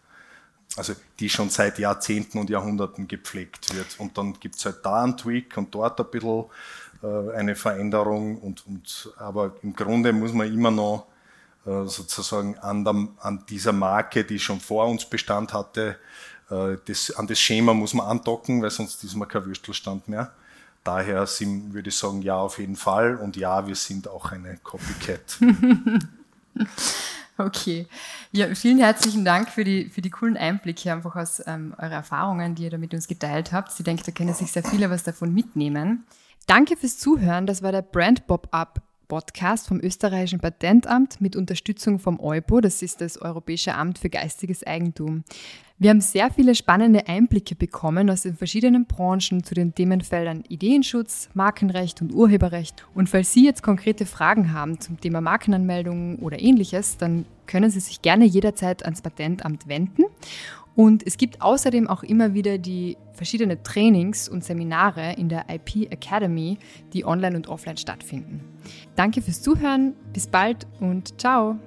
also 0.78 0.94
die 1.20 1.30
schon 1.30 1.50
seit 1.50 1.80
Jahrzehnten 1.80 2.38
und 2.38 2.50
Jahrhunderten 2.50 3.08
gepflegt 3.08 3.74
wird. 3.76 4.00
Und 4.00 4.18
dann 4.18 4.40
gibt 4.40 4.56
es 4.56 4.66
halt 4.66 4.86
da 4.86 5.04
einen 5.04 5.18
Tweak 5.18 5.58
und 5.58 5.74
dort 5.74 6.00
ein 6.00 6.10
bisschen 6.12 6.46
äh, 7.04 7.36
eine 7.36 7.56
Veränderung. 7.56 8.38
Und, 8.38 8.66
und, 8.68 9.14
aber 9.18 9.56
im 9.64 9.74
Grunde 9.76 10.14
muss 10.14 10.34
man 10.34 10.54
immer 10.54 10.72
noch 10.72 11.08
äh, 11.66 11.86
sozusagen 11.86 12.58
an, 12.60 12.84
der, 12.84 13.08
an 13.20 13.44
dieser 13.50 13.74
Marke, 13.74 14.24
die 14.24 14.40
schon 14.40 14.60
vor 14.60 14.88
uns 14.88 15.06
Bestand 15.06 15.54
hatte, 15.54 15.98
das, 16.52 17.12
an 17.12 17.28
das 17.28 17.40
Schema 17.40 17.74
muss 17.74 17.94
man 17.94 18.06
andocken, 18.08 18.62
weil 18.62 18.70
sonst 18.70 19.04
ist 19.04 19.16
man 19.16 19.28
kein 19.28 19.46
Würstelstand 19.46 20.08
mehr. 20.08 20.32
Daher 20.84 21.28
sind, 21.28 21.74
würde 21.74 21.90
ich 21.90 21.96
sagen, 21.96 22.22
ja, 22.22 22.36
auf 22.38 22.58
jeden 22.58 22.76
Fall. 22.76 23.16
Und 23.16 23.38
ja, 23.38 23.68
wir 23.68 23.76
sind 23.76 24.08
auch 24.08 24.32
eine 24.32 24.58
Copycat. 24.58 25.40
okay. 27.38 27.88
Ja, 28.32 28.54
vielen 28.56 28.80
herzlichen 28.80 29.24
Dank 29.24 29.50
für 29.50 29.64
die, 29.64 29.90
für 29.90 30.02
die 30.02 30.10
coolen 30.10 30.38
Einblicke 30.38 30.92
einfach 30.92 31.16
aus 31.16 31.42
ähm, 31.46 31.76
euren 31.78 31.92
Erfahrungen, 31.92 32.56
die 32.56 32.64
ihr 32.64 32.72
da 32.72 32.78
mit 32.78 32.94
uns 32.94 33.08
geteilt 33.08 33.52
habt. 33.52 33.72
Ich 33.78 33.86
denke, 33.86 34.04
da 34.04 34.12
können 34.12 34.34
sich 34.34 34.52
sehr 34.52 34.64
viele 34.64 34.90
was 34.90 35.04
davon 35.04 35.34
mitnehmen. 35.34 36.04
Danke 36.48 36.76
fürs 36.76 36.98
Zuhören. 36.98 37.46
Das 37.46 37.62
war 37.62 37.72
der 37.72 37.84
Brand 37.84 38.26
Pop-Up 38.26 38.82
Podcast 39.12 39.68
vom 39.68 39.82
österreichischen 39.82 40.40
Patentamt 40.40 41.20
mit 41.20 41.36
Unterstützung 41.36 42.00
vom 42.00 42.18
EUPO, 42.18 42.62
das 42.62 42.82
ist 42.82 43.02
das 43.02 43.18
Europäische 43.18 43.76
Amt 43.76 43.98
für 43.98 44.10
geistiges 44.10 44.66
Eigentum. 44.66 45.26
Wir 45.82 45.90
haben 45.90 46.00
sehr 46.00 46.30
viele 46.30 46.54
spannende 46.54 47.08
Einblicke 47.08 47.56
bekommen 47.56 48.12
aus 48.12 48.22
den 48.22 48.36
verschiedenen 48.36 48.86
Branchen 48.86 49.44
zu 49.44 49.56
den 49.56 49.74
Themenfeldern 49.74 50.44
Ideenschutz, 50.48 51.28
Markenrecht 51.34 52.04
und 52.04 52.14
Urheberrecht. 52.14 52.86
Und 52.94 53.10
falls 53.10 53.34
Sie 53.34 53.44
jetzt 53.44 53.64
konkrete 53.64 54.06
Fragen 54.06 54.54
haben 54.54 54.80
zum 54.80 55.02
Thema 55.02 55.22
Markenanmeldungen 55.22 56.18
oder 56.18 56.40
ähnliches, 56.40 56.98
dann 56.98 57.26
können 57.48 57.72
Sie 57.72 57.80
sich 57.80 58.04
gerne 58.04 58.26
jederzeit 58.26 58.86
ans 58.86 59.02
Patentamt 59.02 59.68
wenden. 59.68 60.04
Und 60.76 61.02
es 61.08 61.18
gibt 61.18 61.42
außerdem 61.42 61.88
auch 61.88 62.04
immer 62.04 62.36
wieder 62.36 62.60
die 62.60 62.96
verschiedenen 63.14 63.64
Trainings 63.64 64.30
und 64.30 64.44
Seminare 64.44 65.14
in 65.14 65.30
der 65.30 65.46
IP 65.50 65.92
Academy, 65.92 66.60
die 66.94 67.06
online 67.06 67.36
und 67.36 67.48
offline 67.48 67.78
stattfinden. 67.78 68.42
Danke 68.96 69.24
fürs 69.24 69.42
Zuhören, 69.42 69.96
bis 70.14 70.28
bald 70.28 70.68
und 70.80 71.20
ciao! 71.20 71.58